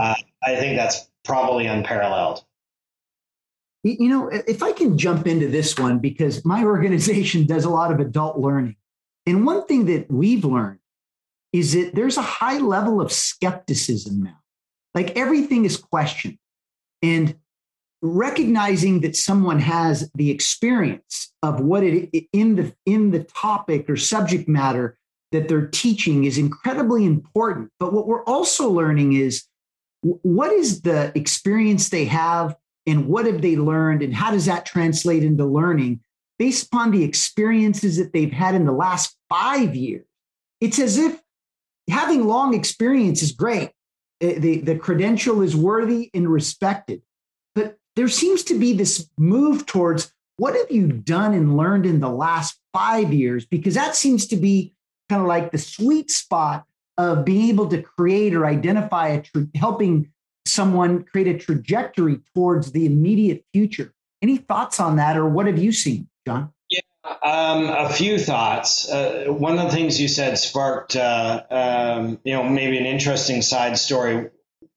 Uh, 0.00 0.14
I 0.42 0.56
think 0.56 0.76
that's 0.76 1.08
probably 1.24 1.66
unparalleled. 1.66 2.44
You 3.84 4.08
know, 4.08 4.28
if 4.28 4.62
I 4.62 4.72
can 4.72 4.96
jump 4.96 5.26
into 5.26 5.46
this 5.46 5.78
one, 5.78 5.98
because 5.98 6.44
my 6.44 6.64
organization 6.64 7.46
does 7.46 7.64
a 7.64 7.70
lot 7.70 7.92
of 7.92 8.00
adult 8.00 8.38
learning. 8.38 8.76
And 9.26 9.46
one 9.46 9.66
thing 9.66 9.86
that 9.86 10.10
we've 10.10 10.44
learned 10.44 10.80
is 11.52 11.72
that 11.72 11.94
there's 11.94 12.16
a 12.16 12.22
high 12.22 12.58
level 12.58 13.00
of 13.00 13.12
skepticism 13.12 14.22
now. 14.22 14.38
Like 14.94 15.16
everything 15.16 15.64
is 15.64 15.76
questioned. 15.76 16.38
And 17.02 17.36
recognizing 18.02 19.00
that 19.00 19.16
someone 19.16 19.60
has 19.60 20.10
the 20.14 20.30
experience 20.30 21.32
of 21.42 21.60
what 21.60 21.82
it 21.82 22.26
in 22.32 22.56
the 22.56 22.74
in 22.84 23.10
the 23.10 23.24
topic 23.24 23.88
or 23.88 23.96
subject 23.96 24.46
matter 24.46 24.98
that 25.32 25.48
they're 25.48 25.66
teaching 25.66 26.24
is 26.24 26.38
incredibly 26.38 27.04
important. 27.04 27.70
But 27.80 27.92
what 27.92 28.06
we're 28.06 28.24
also 28.24 28.70
learning 28.70 29.14
is 29.14 29.44
what 30.02 30.52
is 30.52 30.82
the 30.82 31.12
experience 31.16 31.88
they 31.88 32.04
have 32.04 32.56
and 32.86 33.06
what 33.06 33.26
have 33.26 33.42
they 33.42 33.56
learned 33.56 34.02
and 34.02 34.14
how 34.14 34.30
does 34.30 34.46
that 34.46 34.66
translate 34.66 35.24
into 35.24 35.44
learning? 35.44 36.00
Based 36.38 36.66
upon 36.66 36.90
the 36.90 37.04
experiences 37.04 37.96
that 37.96 38.12
they've 38.12 38.32
had 38.32 38.54
in 38.54 38.66
the 38.66 38.72
last 38.72 39.16
five 39.28 39.74
years 39.74 40.04
it's 40.64 40.78
as 40.78 40.96
if 40.96 41.20
having 41.90 42.26
long 42.26 42.54
experience 42.54 43.22
is 43.22 43.32
great. 43.32 43.70
The, 44.20 44.60
the 44.60 44.78
credential 44.78 45.42
is 45.42 45.54
worthy 45.54 46.10
and 46.14 46.26
respected. 46.26 47.02
But 47.54 47.76
there 47.96 48.08
seems 48.08 48.42
to 48.44 48.58
be 48.58 48.72
this 48.72 49.10
move 49.18 49.66
towards 49.66 50.12
what 50.38 50.54
have 50.54 50.70
you 50.70 50.88
done 50.88 51.34
and 51.34 51.58
learned 51.58 51.84
in 51.84 52.00
the 52.00 52.08
last 52.08 52.58
five 52.72 53.12
years? 53.12 53.44
Because 53.44 53.74
that 53.74 53.94
seems 53.94 54.26
to 54.28 54.36
be 54.36 54.74
kind 55.10 55.20
of 55.20 55.28
like 55.28 55.52
the 55.52 55.58
sweet 55.58 56.10
spot 56.10 56.64
of 56.96 57.26
being 57.26 57.50
able 57.50 57.68
to 57.68 57.82
create 57.82 58.34
or 58.34 58.46
identify 58.46 59.08
a 59.08 59.22
tr- 59.22 59.42
helping 59.54 60.10
someone 60.46 61.04
create 61.04 61.28
a 61.28 61.38
trajectory 61.38 62.20
towards 62.34 62.72
the 62.72 62.86
immediate 62.86 63.44
future. 63.52 63.92
Any 64.22 64.38
thoughts 64.38 64.80
on 64.80 64.96
that, 64.96 65.16
or 65.16 65.28
what 65.28 65.46
have 65.46 65.58
you 65.58 65.72
seen, 65.72 66.08
John? 66.26 66.52
Yeah, 66.70 66.80
um, 67.22 67.68
a 67.68 67.88
few 67.90 68.18
thoughts. 68.18 68.88
Uh, 68.88 69.26
one 69.28 69.58
of 69.58 69.66
the 69.66 69.70
things 69.70 70.00
you 70.00 70.08
said 70.08 70.38
sparked, 70.38 70.96
uh, 70.96 71.42
um, 71.50 72.20
you 72.24 72.32
know, 72.32 72.44
maybe 72.44 72.78
an 72.78 72.86
interesting 72.86 73.42
side 73.42 73.78
story. 73.78 74.30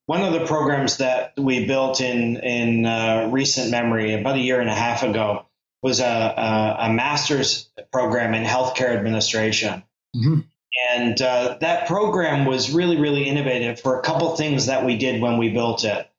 One 0.06 0.22
of 0.22 0.34
the 0.34 0.46
programs 0.46 0.98
that 0.98 1.34
we 1.38 1.66
built 1.66 2.02
in 2.02 2.38
in 2.38 2.86
uh, 2.86 3.30
recent 3.32 3.72
memory, 3.72 4.14
about 4.14 4.36
a 4.36 4.40
year 4.40 4.60
and 4.60 4.70
a 4.70 4.76
half 4.76 5.04
ago, 5.04 5.46
was 5.82 6.00
a, 6.00 6.06
a, 6.06 6.78
a 6.86 6.94
master's 6.94 7.70
program 7.92 8.34
in 8.34 8.44
healthcare 8.44 8.96
administration. 8.96 9.84
Mm-hmm. 10.16 10.40
And 10.94 11.22
uh, 11.22 11.58
that 11.62 11.88
program 11.88 12.46
was 12.46 12.72
really, 12.72 12.98
really 12.98 13.28
innovative 13.28 13.80
for 13.80 14.00
a 14.00 14.04
couple 14.04 14.36
things 14.36 14.68
that 14.68 14.86
we 14.86 14.98
did 14.98 15.22
when 15.22 15.38
we 15.38 15.50
built 15.50 15.84
it. 15.84 16.10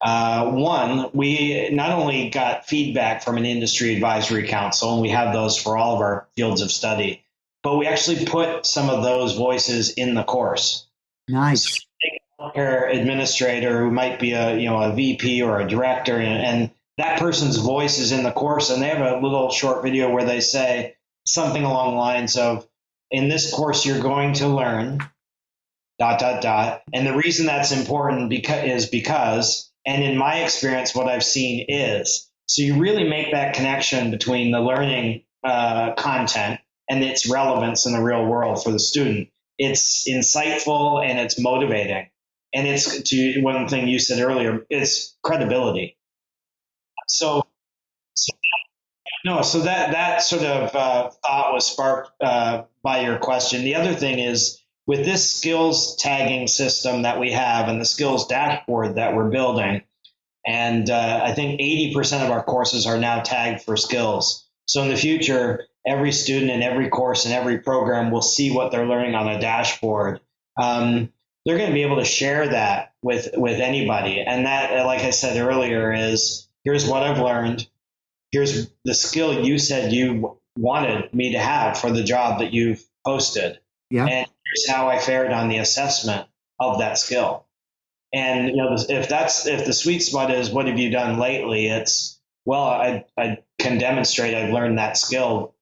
Uh, 0.00 0.50
one, 0.52 1.10
we 1.14 1.70
not 1.70 1.90
only 1.90 2.28
got 2.28 2.66
feedback 2.66 3.22
from 3.22 3.38
an 3.38 3.46
industry 3.46 3.94
advisory 3.94 4.46
council, 4.46 4.92
and 4.92 5.02
we 5.02 5.08
have 5.08 5.32
those 5.32 5.56
for 5.56 5.76
all 5.76 5.94
of 5.94 6.00
our 6.00 6.28
fields 6.36 6.60
of 6.60 6.70
study, 6.70 7.24
but 7.62 7.76
we 7.76 7.86
actually 7.86 8.26
put 8.26 8.66
some 8.66 8.90
of 8.90 9.02
those 9.02 9.34
voices 9.34 9.90
in 9.90 10.14
the 10.14 10.22
course. 10.22 10.86
Nice. 11.26 11.74
So 11.74 11.80
healthcare 12.38 12.94
administrator 12.94 13.80
who 13.82 13.90
might 13.90 14.20
be 14.20 14.32
a 14.32 14.58
you 14.58 14.68
know 14.68 14.82
a 14.82 14.94
VP 14.94 15.42
or 15.42 15.60
a 15.60 15.68
director, 15.68 16.16
and, 16.16 16.42
and 16.42 16.70
that 16.98 17.18
person's 17.18 17.56
voice 17.56 17.98
is 17.98 18.12
in 18.12 18.22
the 18.22 18.30
course 18.30 18.70
and 18.70 18.82
they 18.82 18.88
have 18.88 19.00
a 19.00 19.20
little 19.20 19.50
short 19.50 19.82
video 19.82 20.10
where 20.10 20.24
they 20.24 20.40
say 20.40 20.96
something 21.26 21.64
along 21.64 21.92
the 21.92 22.00
lines 22.00 22.36
of 22.36 22.66
in 23.14 23.28
this 23.28 23.52
course 23.52 23.86
you're 23.86 24.00
going 24.00 24.34
to 24.34 24.48
learn 24.48 24.98
dot 25.98 26.18
dot 26.18 26.42
dot. 26.42 26.82
And 26.92 27.06
the 27.06 27.16
reason 27.16 27.46
that's 27.46 27.72
important 27.72 28.28
because 28.28 28.64
is 28.64 28.86
because 28.86 29.70
and 29.86 30.02
in 30.02 30.16
my 30.16 30.38
experience 30.40 30.94
what 30.94 31.08
i've 31.08 31.24
seen 31.24 31.66
is 31.68 32.30
so 32.46 32.62
you 32.62 32.78
really 32.78 33.08
make 33.08 33.32
that 33.32 33.54
connection 33.54 34.10
between 34.10 34.50
the 34.50 34.60
learning 34.60 35.22
uh, 35.44 35.94
content 35.94 36.60
and 36.90 37.02
its 37.02 37.28
relevance 37.28 37.86
in 37.86 37.92
the 37.92 38.02
real 38.02 38.24
world 38.26 38.62
for 38.62 38.70
the 38.70 38.78
student. 38.78 39.28
It's 39.58 40.08
insightful 40.08 41.04
and 41.04 41.18
it's 41.18 41.38
motivating. 41.38 42.08
And 42.52 42.66
it's 42.66 43.02
to 43.02 43.40
one 43.40 43.68
thing 43.68 43.88
you 43.88 43.98
said 43.98 44.20
earlier 44.20 44.66
it's 44.70 45.16
credibility. 45.22 45.96
So, 47.08 47.42
so 48.14 48.32
no, 49.24 49.42
so 49.42 49.60
that 49.60 49.92
that 49.92 50.22
sort 50.22 50.42
of 50.42 50.74
uh, 50.74 51.10
thought 51.24 51.52
was 51.52 51.66
sparked 51.66 52.10
uh, 52.20 52.64
by 52.84 53.00
your 53.00 53.18
question. 53.18 53.64
The 53.64 53.74
other 53.74 53.94
thing 53.94 54.20
is 54.20 54.60
with 54.86 55.04
this 55.04 55.32
skills 55.32 55.96
tagging 55.96 56.46
system 56.46 57.02
that 57.02 57.18
we 57.18 57.32
have 57.32 57.68
and 57.68 57.80
the 57.80 57.86
skills 57.86 58.28
dashboard 58.28 58.96
that 58.96 59.16
we're 59.16 59.30
building, 59.30 59.82
and 60.46 60.88
uh, 60.88 61.20
I 61.24 61.32
think 61.32 61.60
80% 61.60 62.24
of 62.24 62.30
our 62.30 62.44
courses 62.44 62.86
are 62.86 62.98
now 62.98 63.22
tagged 63.22 63.62
for 63.62 63.76
skills. 63.76 64.46
So 64.66 64.82
in 64.82 64.90
the 64.90 64.96
future, 64.96 65.64
every 65.86 66.12
student 66.12 66.50
in 66.50 66.62
every 66.62 66.90
course 66.90 67.24
and 67.24 67.34
every 67.34 67.58
program 67.58 68.10
will 68.10 68.22
see 68.22 68.50
what 68.50 68.70
they're 68.70 68.86
learning 68.86 69.14
on 69.14 69.28
a 69.28 69.40
dashboard. 69.40 70.20
Um, 70.60 71.10
they're 71.44 71.58
going 71.58 71.70
to 71.70 71.74
be 71.74 71.82
able 71.82 71.96
to 71.96 72.04
share 72.04 72.48
that 72.48 72.92
with 73.02 73.30
with 73.34 73.60
anybody, 73.60 74.20
and 74.20 74.46
that, 74.46 74.86
like 74.86 75.00
I 75.00 75.10
said 75.10 75.36
earlier, 75.36 75.92
is 75.92 76.48
here's 76.64 76.86
what 76.86 77.02
I've 77.02 77.18
learned. 77.18 77.66
Here's 78.30 78.70
the 78.84 78.94
skill 78.94 79.44
you 79.44 79.58
said 79.58 79.92
you 79.92 80.38
wanted 80.56 81.12
me 81.12 81.32
to 81.32 81.38
have 81.38 81.78
for 81.78 81.90
the 81.90 82.04
job 82.04 82.40
that 82.40 82.52
you've 82.52 82.84
posted. 83.04 83.58
Yeah. 83.90 84.06
And 84.06 84.26
here's 84.44 84.68
how 84.68 84.88
I 84.88 84.98
fared 84.98 85.32
on 85.32 85.48
the 85.48 85.58
assessment 85.58 86.26
of 86.58 86.78
that 86.78 86.98
skill. 86.98 87.46
And 88.12 88.48
you 88.48 88.56
know, 88.56 88.76
if 88.88 89.08
that's 89.08 89.46
if 89.46 89.66
the 89.66 89.72
sweet 89.72 90.00
spot 90.00 90.30
is 90.30 90.50
what 90.50 90.68
have 90.68 90.78
you 90.78 90.90
done 90.90 91.18
lately, 91.18 91.66
it's 91.66 92.20
well, 92.44 92.64
I 92.64 93.04
I 93.16 93.38
can 93.58 93.78
demonstrate 93.78 94.34
I've 94.34 94.52
learned 94.52 94.78
that 94.78 94.96
skill 94.96 95.54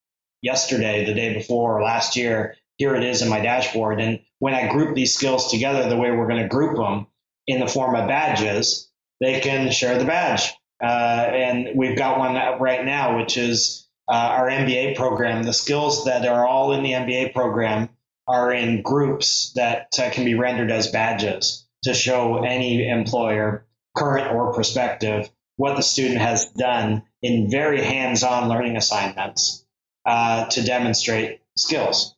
yesterday, 0.42 1.04
the 1.06 1.14
day 1.14 1.34
before, 1.34 1.78
or 1.78 1.82
last 1.82 2.16
year. 2.16 2.56
Here 2.76 2.94
it 2.94 3.04
is 3.04 3.22
in 3.22 3.28
my 3.28 3.40
dashboard. 3.40 4.00
And 4.00 4.20
when 4.38 4.54
I 4.54 4.70
group 4.70 4.94
these 4.94 5.14
skills 5.14 5.50
together, 5.50 5.88
the 5.88 5.96
way 5.96 6.10
we're 6.10 6.26
going 6.26 6.42
to 6.42 6.48
group 6.48 6.76
them 6.76 7.06
in 7.46 7.60
the 7.60 7.68
form 7.68 7.94
of 7.94 8.08
badges, 8.08 8.90
they 9.20 9.40
can 9.40 9.70
share 9.70 9.98
the 9.98 10.04
badge. 10.04 10.52
Uh, 10.82 10.86
and 10.86 11.76
we've 11.76 11.96
got 11.96 12.18
one 12.18 12.34
right 12.60 12.84
now, 12.84 13.18
which 13.18 13.36
is 13.36 13.86
uh, 14.12 14.14
our 14.14 14.48
MBA 14.50 14.94
program. 14.94 15.42
The 15.42 15.54
skills 15.54 16.04
that 16.04 16.26
are 16.26 16.46
all 16.46 16.72
in 16.72 16.82
the 16.82 16.92
MBA 16.92 17.32
program 17.32 17.88
are 18.28 18.52
in 18.52 18.82
groups 18.82 19.52
that 19.56 19.88
uh, 19.98 20.10
can 20.10 20.26
be 20.26 20.34
rendered 20.34 20.70
as 20.70 20.88
badges 20.88 21.66
to 21.84 21.94
show 21.94 22.44
any 22.44 22.86
employer, 22.86 23.66
current 23.96 24.30
or 24.34 24.52
prospective, 24.52 25.30
what 25.56 25.76
the 25.76 25.82
student 25.82 26.20
has 26.20 26.46
done 26.50 27.04
in 27.22 27.50
very 27.50 27.80
hands-on 27.80 28.50
learning 28.50 28.76
assignments 28.76 29.64
uh, 30.04 30.44
to 30.46 30.62
demonstrate 30.62 31.40
skills. 31.56 32.14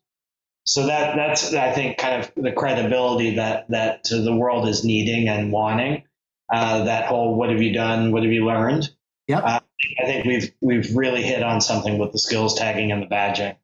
So 0.64 0.86
that 0.86 1.14
that's 1.14 1.54
I 1.54 1.72
think 1.72 1.98
kind 1.98 2.22
of 2.22 2.32
the 2.36 2.52
credibility 2.52 3.36
that 3.36 3.68
that 3.68 4.04
the 4.04 4.34
world 4.34 4.66
is 4.66 4.84
needing 4.84 5.28
and 5.28 5.52
wanting 5.52 6.04
uh, 6.52 6.84
that 6.84 7.06
whole 7.06 7.36
"What 7.36 7.50
have 7.50 7.62
you 7.62 7.72
done? 7.72 8.10
What 8.12 8.24
have 8.24 8.32
you 8.32 8.46
learned?" 8.46 8.90
Yeah, 9.28 9.40
uh, 9.40 9.60
I 10.00 10.04
think 10.04 10.24
we've 10.24 10.52
we've 10.60 10.96
really 10.96 11.22
hit 11.22 11.42
on 11.42 11.60
something 11.60 11.98
with 11.98 12.12
the 12.12 12.18
skills 12.18 12.54
tagging 12.54 12.92
and 12.92 13.02
the 13.02 13.06
badging. 13.06 13.56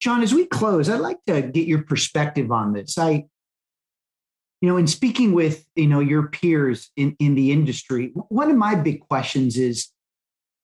John, 0.00 0.22
as 0.22 0.34
we 0.34 0.46
close, 0.46 0.88
I'd 0.88 1.00
like 1.00 1.22
to 1.26 1.42
get 1.42 1.66
your 1.66 1.82
perspective 1.82 2.50
on 2.50 2.72
this. 2.72 2.98
I, 2.98 3.26
you 4.60 4.68
know, 4.68 4.76
in 4.76 4.86
speaking 4.86 5.32
with 5.32 5.64
you 5.76 5.86
know 5.86 6.00
your 6.00 6.28
peers 6.28 6.90
in 6.96 7.16
in 7.18 7.34
the 7.34 7.52
industry, 7.52 8.12
one 8.28 8.50
of 8.50 8.56
my 8.56 8.74
big 8.74 9.00
questions 9.00 9.56
is, 9.56 9.88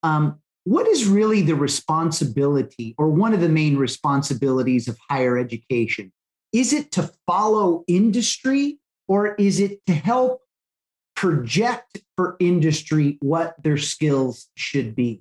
um, 0.03 0.41
what 0.65 0.87
is 0.89 1.07
really 1.07 1.43
the 1.43 1.55
responsibility, 1.55 2.95
or 2.99 3.09
one 3.09 3.33
of 3.33 3.41
the 3.41 3.49
main 3.49 3.77
responsibilities 3.77 4.89
of 4.89 4.99
higher 5.09 5.39
education? 5.39 6.13
Is 6.53 6.73
it 6.73 6.91
to 6.93 7.11
follow 7.27 7.85
industry, 7.87 8.79
or 9.07 9.35
is 9.37 9.61
it 9.61 9.85
to 9.87 9.95
help 9.95 10.43
project 11.19 11.99
for 12.17 12.37
industry 12.39 13.19
what 13.21 13.61
their 13.61 13.77
skills 13.77 14.49
should 14.55 14.95
be. 14.95 15.21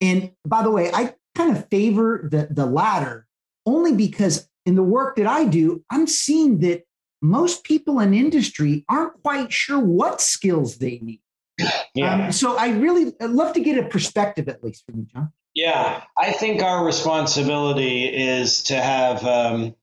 And 0.00 0.30
by 0.46 0.62
the 0.62 0.70
way, 0.70 0.90
I 0.90 1.14
kind 1.34 1.54
of 1.54 1.68
favor 1.68 2.26
the, 2.30 2.48
the 2.50 2.64
latter 2.64 3.26
only 3.66 3.92
because 3.92 4.48
in 4.64 4.76
the 4.76 4.82
work 4.82 5.16
that 5.16 5.26
I 5.26 5.44
do, 5.44 5.84
I'm 5.90 6.06
seeing 6.06 6.60
that 6.60 6.84
most 7.20 7.64
people 7.64 8.00
in 8.00 8.14
industry 8.14 8.86
aren't 8.88 9.22
quite 9.22 9.52
sure 9.52 9.78
what 9.78 10.22
skills 10.22 10.78
they 10.78 11.00
need. 11.02 11.20
Yeah. 11.94 12.28
Um, 12.28 12.32
so 12.32 12.56
I 12.56 12.70
really 12.70 13.12
I'd 13.20 13.28
love 13.28 13.52
to 13.52 13.60
get 13.60 13.76
a 13.76 13.86
perspective 13.86 14.48
at 14.48 14.64
least 14.64 14.86
from 14.86 15.00
you, 15.00 15.06
John. 15.12 15.32
Yeah, 15.52 16.02
I 16.16 16.32
think 16.32 16.62
our 16.62 16.82
responsibility 16.82 18.06
is 18.06 18.62
to 18.64 18.80
have 18.80 19.22
um, 19.26 19.74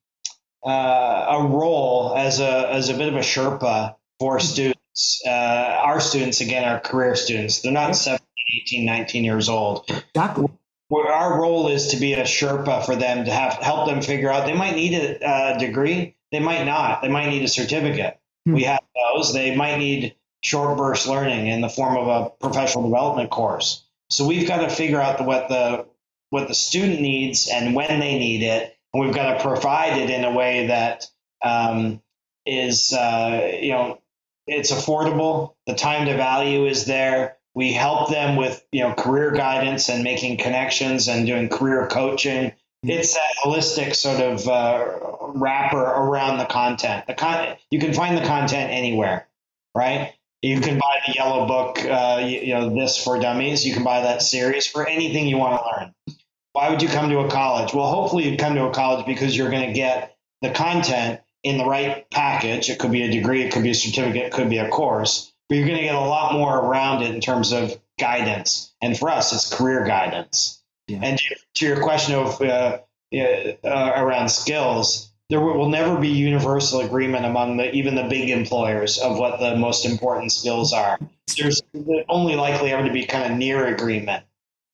uh, 0.65 1.27
a 1.29 1.43
role 1.45 2.15
as 2.17 2.39
a 2.39 2.73
as 2.73 2.89
a 2.89 2.95
bit 2.95 3.09
of 3.09 3.15
a 3.15 3.19
Sherpa 3.19 3.93
for 4.19 4.39
students 4.39 4.76
uh, 5.25 5.29
our 5.29 5.99
students, 5.99 6.41
again, 6.41 6.63
are 6.63 6.79
career 6.79 7.15
students. 7.15 7.61
They're 7.61 7.71
not 7.71 7.95
17, 7.95 8.25
18, 8.61 8.85
19 8.85 9.23
years 9.23 9.49
old. 9.49 9.85
Exactly. 9.89 10.47
Our 10.89 11.39
role 11.39 11.67
is 11.67 11.87
to 11.87 11.97
be 11.97 12.13
a 12.13 12.23
Sherpa 12.23 12.85
for 12.85 12.95
them 12.95 13.25
to 13.25 13.31
have 13.31 13.53
help 13.55 13.87
them 13.87 14.01
figure 14.01 14.31
out. 14.31 14.45
They 14.45 14.53
might 14.53 14.75
need 14.75 14.93
a, 14.93 15.55
a 15.55 15.59
degree. 15.59 16.15
They 16.31 16.39
might 16.39 16.63
not. 16.63 17.01
They 17.01 17.09
might 17.09 17.29
need 17.29 17.43
a 17.43 17.47
certificate. 17.47 18.19
Hmm. 18.45 18.53
We 18.53 18.63
have 18.63 18.79
those. 18.95 19.33
They 19.33 19.55
might 19.55 19.77
need 19.77 20.15
short 20.41 20.77
burst 20.77 21.07
learning 21.07 21.47
in 21.47 21.61
the 21.61 21.69
form 21.69 21.97
of 21.97 22.07
a 22.07 22.29
professional 22.29 22.89
development 22.89 23.29
course. 23.29 23.83
So 24.09 24.25
we've 24.25 24.47
got 24.47 24.61
to 24.61 24.69
figure 24.69 25.01
out 25.01 25.17
the, 25.17 25.23
what 25.23 25.49
the 25.49 25.85
what 26.29 26.47
the 26.47 26.55
student 26.55 27.01
needs 27.01 27.49
and 27.51 27.73
when 27.73 27.99
they 27.99 28.17
need 28.17 28.43
it, 28.43 28.77
and 28.93 29.03
we've 29.03 29.15
got 29.15 29.33
to 29.33 29.43
provide 29.43 29.97
it 29.97 30.09
in 30.09 30.23
a 30.23 30.31
way 30.31 30.67
that 30.67 31.05
um, 31.43 32.01
is 32.45 32.93
uh, 32.93 33.57
you 33.61 33.71
know 33.71 34.01
it's 34.47 34.71
affordable. 34.71 35.53
The 35.67 35.75
time 35.75 36.07
to 36.07 36.15
value 36.15 36.65
is 36.65 36.85
there. 36.85 37.37
We 37.53 37.73
help 37.73 38.09
them 38.09 38.35
with 38.35 38.65
you 38.71 38.83
know 38.83 38.93
career 38.93 39.31
guidance 39.31 39.89
and 39.89 40.03
making 40.03 40.37
connections 40.37 41.07
and 41.07 41.27
doing 41.27 41.49
career 41.49 41.87
coaching. 41.87 42.51
Mm-hmm. 42.51 42.89
It's 42.89 43.13
that 43.15 43.35
holistic 43.43 43.95
sort 43.95 44.21
of 44.21 44.47
uh, 44.47 45.33
wrapper 45.35 45.81
around 45.81 46.37
the 46.37 46.45
content. 46.45 47.07
The 47.07 47.15
con- 47.15 47.57
you 47.71 47.79
can 47.79 47.93
find 47.93 48.17
the 48.17 48.25
content 48.25 48.71
anywhere, 48.71 49.27
right? 49.75 50.13
You 50.43 50.61
can 50.61 50.77
buy 50.77 50.99
the 51.07 51.13
yellow 51.13 51.47
book, 51.47 51.83
uh, 51.83 52.21
you, 52.21 52.39
you 52.39 52.53
know, 52.53 52.75
this 52.75 53.03
for 53.03 53.19
dummies. 53.19 53.65
You 53.65 53.73
can 53.73 53.83
buy 53.83 54.01
that 54.01 54.21
series 54.21 54.67
for 54.67 54.87
anything 54.87 55.27
you 55.27 55.37
want 55.37 55.59
to 55.59 55.65
learn. 55.65 56.17
Why 56.53 56.69
would 56.69 56.81
you 56.81 56.87
come 56.87 57.09
to 57.09 57.19
a 57.19 57.29
college? 57.29 57.73
Well, 57.73 57.87
hopefully 57.87 58.29
you 58.29 58.37
come 58.37 58.55
to 58.55 58.65
a 58.65 58.71
college 58.71 59.05
because 59.07 59.35
you're 59.35 59.49
going 59.49 59.67
to 59.67 59.73
get 59.73 60.15
the 60.41 60.51
content 60.51 61.21
in 61.43 61.57
the 61.57 61.65
right 61.65 62.09
package. 62.09 62.69
It 62.69 62.79
could 62.79 62.91
be 62.91 63.03
a 63.03 63.11
degree, 63.11 63.43
it 63.43 63.51
could 63.51 63.63
be 63.63 63.71
a 63.71 63.75
certificate, 63.75 64.25
it 64.27 64.31
could 64.31 64.49
be 64.49 64.57
a 64.57 64.69
course, 64.69 65.31
but 65.49 65.55
you're 65.55 65.67
going 65.67 65.79
to 65.79 65.83
get 65.83 65.95
a 65.95 65.99
lot 65.99 66.33
more 66.33 66.57
around 66.57 67.03
it 67.03 67.13
in 67.13 67.21
terms 67.21 67.51
of 67.51 67.79
guidance. 67.99 68.73
And 68.81 68.97
for 68.97 69.09
us, 69.09 69.33
it's 69.33 69.53
career 69.53 69.85
guidance. 69.85 70.61
Yeah. 70.87 70.99
And 71.01 71.21
to 71.55 71.65
your 71.65 71.81
question 71.81 72.15
of 72.15 72.41
uh, 72.41 72.79
uh, 73.13 73.91
around 73.95 74.29
skills, 74.29 75.11
there 75.29 75.41
will 75.41 75.69
never 75.69 75.99
be 75.99 76.07
universal 76.07 76.81
agreement 76.81 77.25
among 77.25 77.57
the, 77.57 77.73
even 77.73 77.95
the 77.95 78.03
big 78.03 78.29
employers 78.29 78.97
of 78.97 79.17
what 79.17 79.39
the 79.39 79.57
most 79.57 79.85
important 79.85 80.31
skills 80.31 80.71
are. 80.71 80.97
There's 81.37 81.61
only 82.07 82.35
likely 82.35 82.71
ever 82.71 82.87
to 82.87 82.93
be 82.93 83.05
kind 83.05 83.31
of 83.31 83.37
near 83.37 83.67
agreement. 83.67 84.23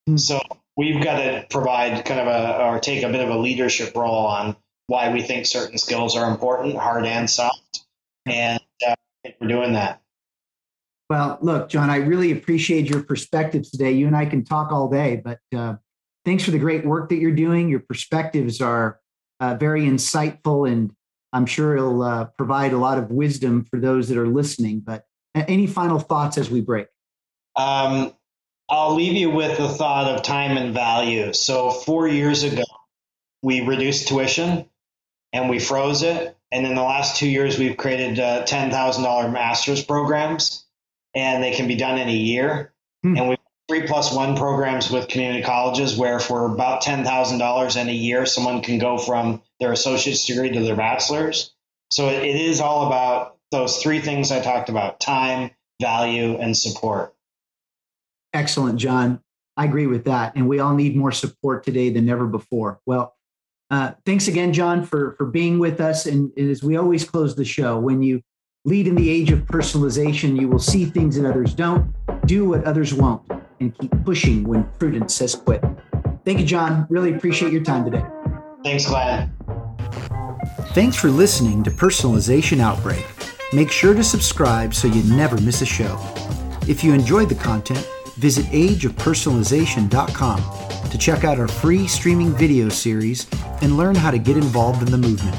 Mm-hmm. 0.08 0.18
So 0.18 0.42
we've 0.78 1.04
got 1.04 1.18
to 1.18 1.46
provide 1.50 2.06
kind 2.06 2.20
of 2.20 2.28
a 2.28 2.64
or 2.64 2.80
take 2.80 3.04
a 3.04 3.10
bit 3.10 3.22
of 3.22 3.30
a 3.30 3.38
leadership 3.38 3.96
role 3.96 4.28
on 4.28 4.56
why 4.88 5.12
we 5.12 5.22
think 5.22 5.46
certain 5.46 5.78
skills 5.78 6.16
are 6.16 6.30
important, 6.30 6.76
hard 6.76 7.06
and 7.06 7.30
soft. 7.30 7.86
And 8.26 8.60
uh, 8.88 8.96
we're 9.40 9.48
doing 9.48 9.74
that. 9.74 10.02
Well, 11.10 11.38
look, 11.42 11.70
John, 11.70 11.90
I 11.90 11.98
really 11.98 12.32
appreciate 12.32 12.90
your 12.90 13.04
perspectives 13.04 13.70
today. 13.70 13.92
You 13.92 14.08
and 14.08 14.16
I 14.16 14.26
can 14.26 14.44
talk 14.44 14.72
all 14.72 14.90
day, 14.90 15.22
but 15.24 15.40
uh, 15.56 15.76
thanks 16.26 16.44
for 16.44 16.52
the 16.52 16.60
great 16.60 16.86
work 16.86 17.10
that 17.10 17.18
you're 17.18 17.32
doing. 17.32 17.70
Your 17.70 17.82
perspectives 17.82 18.62
are 18.62 19.00
uh, 19.40 19.56
very 19.56 19.84
insightful, 19.84 20.70
and 20.70 20.92
I'm 21.34 21.46
sure 21.46 21.76
it'll 21.76 22.02
uh, 22.02 22.26
provide 22.38 22.74
a 22.74 22.78
lot 22.78 22.98
of 22.98 23.12
wisdom 23.12 23.66
for 23.66 23.80
those 23.80 24.10
that 24.10 24.18
are 24.18 24.28
listening. 24.28 24.80
But 24.80 25.06
any 25.36 25.68
final 25.68 26.00
thoughts 26.00 26.38
as 26.38 26.50
we 26.50 26.62
break? 26.62 26.88
Um, 27.56 28.14
I'll 28.70 28.96
leave 28.96 29.14
you 29.14 29.30
with 29.30 29.58
the 29.58 29.70
thought 29.70 30.08
of 30.08 30.24
time 30.24 30.58
and 30.58 30.74
value. 30.74 31.34
So, 31.34 31.70
four 31.70 32.08
years 32.08 32.44
ago, 32.44 32.64
we 33.42 33.62
reduced 33.62 34.08
tuition 34.08 34.66
and 35.34 35.50
we 35.50 35.60
froze 35.60 36.04
it. 36.04 36.38
And 36.52 36.64
then 36.64 36.76
the 36.76 36.84
last 36.84 37.18
two 37.18 37.28
years, 37.28 37.58
we've 37.58 37.76
created 37.76 38.20
uh, 38.20 38.46
$10,000 38.46 39.34
master's 39.34 39.84
programs, 39.84 40.66
and 41.16 41.44
they 41.44 41.52
can 41.52 41.68
be 41.68 41.76
done 41.76 41.98
in 41.98 42.08
a 42.08 42.14
year. 42.14 42.74
Hmm. 43.02 43.18
And 43.18 43.30
we 43.30 43.38
three 43.70 43.88
plus 43.88 44.14
one 44.14 44.36
programs 44.36 44.92
with 44.92 45.08
community 45.08 45.42
colleges 45.42 45.98
where 45.98 46.20
for 46.20 46.46
about 46.46 46.84
$10,000 46.84 47.82
in 47.82 47.90
a 47.90 47.94
year, 47.94 48.26
someone 48.26 48.62
can 48.62 48.78
go 48.78 48.98
from 48.98 49.42
their 49.60 49.72
associate's 49.72 50.26
degree 50.26 50.52
to 50.52 50.62
their 50.62 50.76
bachelor's. 50.76 51.54
So 51.90 52.10
it, 52.10 52.24
it 52.24 52.36
is 52.36 52.60
all 52.60 52.88
about 52.88 53.38
those 53.52 53.82
three 53.82 54.02
things 54.02 54.32
I 54.32 54.42
talked 54.42 54.70
about 54.70 55.00
time, 55.00 55.52
value, 55.82 56.38
and 56.38 56.58
support. 56.58 57.14
Excellent, 58.34 58.80
John. 58.80 59.22
I 59.56 59.66
agree 59.66 59.88
with 59.88 60.06
that. 60.06 60.36
And 60.36 60.48
we 60.48 60.60
all 60.60 60.74
need 60.74 60.96
more 60.96 61.12
support 61.12 61.64
today 61.64 61.90
than 61.90 62.10
ever 62.10 62.26
before. 62.26 62.80
Well, 62.86 63.16
uh, 63.70 63.92
thanks 64.06 64.28
again, 64.28 64.54
John, 64.54 64.86
for, 64.86 65.16
for 65.18 65.26
being 65.26 65.60
with 65.60 65.82
us. 65.82 66.06
And, 66.06 66.32
and 66.38 66.50
as 66.50 66.64
we 66.64 66.78
always 66.78 67.04
close 67.04 67.36
the 67.36 67.46
show, 67.46 67.80
when 67.80 68.04
you 68.04 68.22
lead 68.66 68.88
in 68.88 68.96
the 68.96 69.10
age 69.10 69.32
of 69.32 69.40
personalization, 69.40 70.40
you 70.40 70.48
will 70.48 70.60
see 70.60 70.86
things 70.86 71.18
that 71.18 71.30
others 71.30 71.54
don't, 71.54 71.94
do 72.26 72.48
what 72.48 72.64
others 72.66 72.94
won't, 72.94 73.22
and 73.60 73.78
keep 73.78 73.92
pushing 74.06 74.44
when 74.44 74.64
prudence 74.80 75.16
says 75.16 75.36
quit. 75.36 75.62
Thank 76.26 76.40
you, 76.40 76.46
John. 76.46 76.88
Really 76.90 77.14
appreciate 77.14 77.52
your 77.52 77.64
time 77.64 77.84
today. 77.84 78.06
Thanks, 78.64 78.86
Glenn. 78.86 79.30
Thanks 80.74 80.96
for 80.96 81.10
listening 81.10 81.64
to 81.64 81.72
Personalization 81.72 82.60
Outbreak. 82.60 83.06
Make 83.54 83.72
sure 83.72 83.94
to 83.94 84.04
subscribe 84.04 84.74
so 84.74 84.88
you 84.88 85.04
never 85.16 85.40
miss 85.42 85.62
a 85.62 85.66
show. 85.66 86.00
If 86.68 86.84
you 86.84 86.94
enjoyed 86.94 87.30
the 87.30 87.36
content, 87.36 87.88
visit 88.16 88.46
ageofpersonalization.com 88.46 90.63
to 90.92 90.98
check 90.98 91.24
out 91.24 91.40
our 91.40 91.48
free 91.48 91.88
streaming 91.88 92.32
video 92.32 92.70
series 92.70 93.28
and 93.62 93.78
learn 93.78 93.96
how 93.96 94.12
to 94.12 94.18
get 94.18 94.38
involved 94.38 94.82
in 94.82 94.92
the 94.92 94.98
movement. 94.98 95.36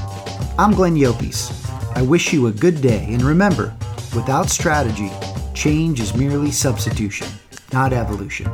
I'm 0.58 0.72
Glenn 0.72 0.96
Llopis. 0.96 1.60
I 1.96 2.02
wish 2.02 2.32
you 2.32 2.46
a 2.46 2.52
good 2.52 2.80
day, 2.80 3.06
and 3.10 3.22
remember, 3.22 3.74
without 4.14 4.50
strategy, 4.50 5.10
change 5.54 6.00
is 6.00 6.14
merely 6.14 6.50
substitution, 6.50 7.28
not 7.72 7.92
evolution. 7.92 8.50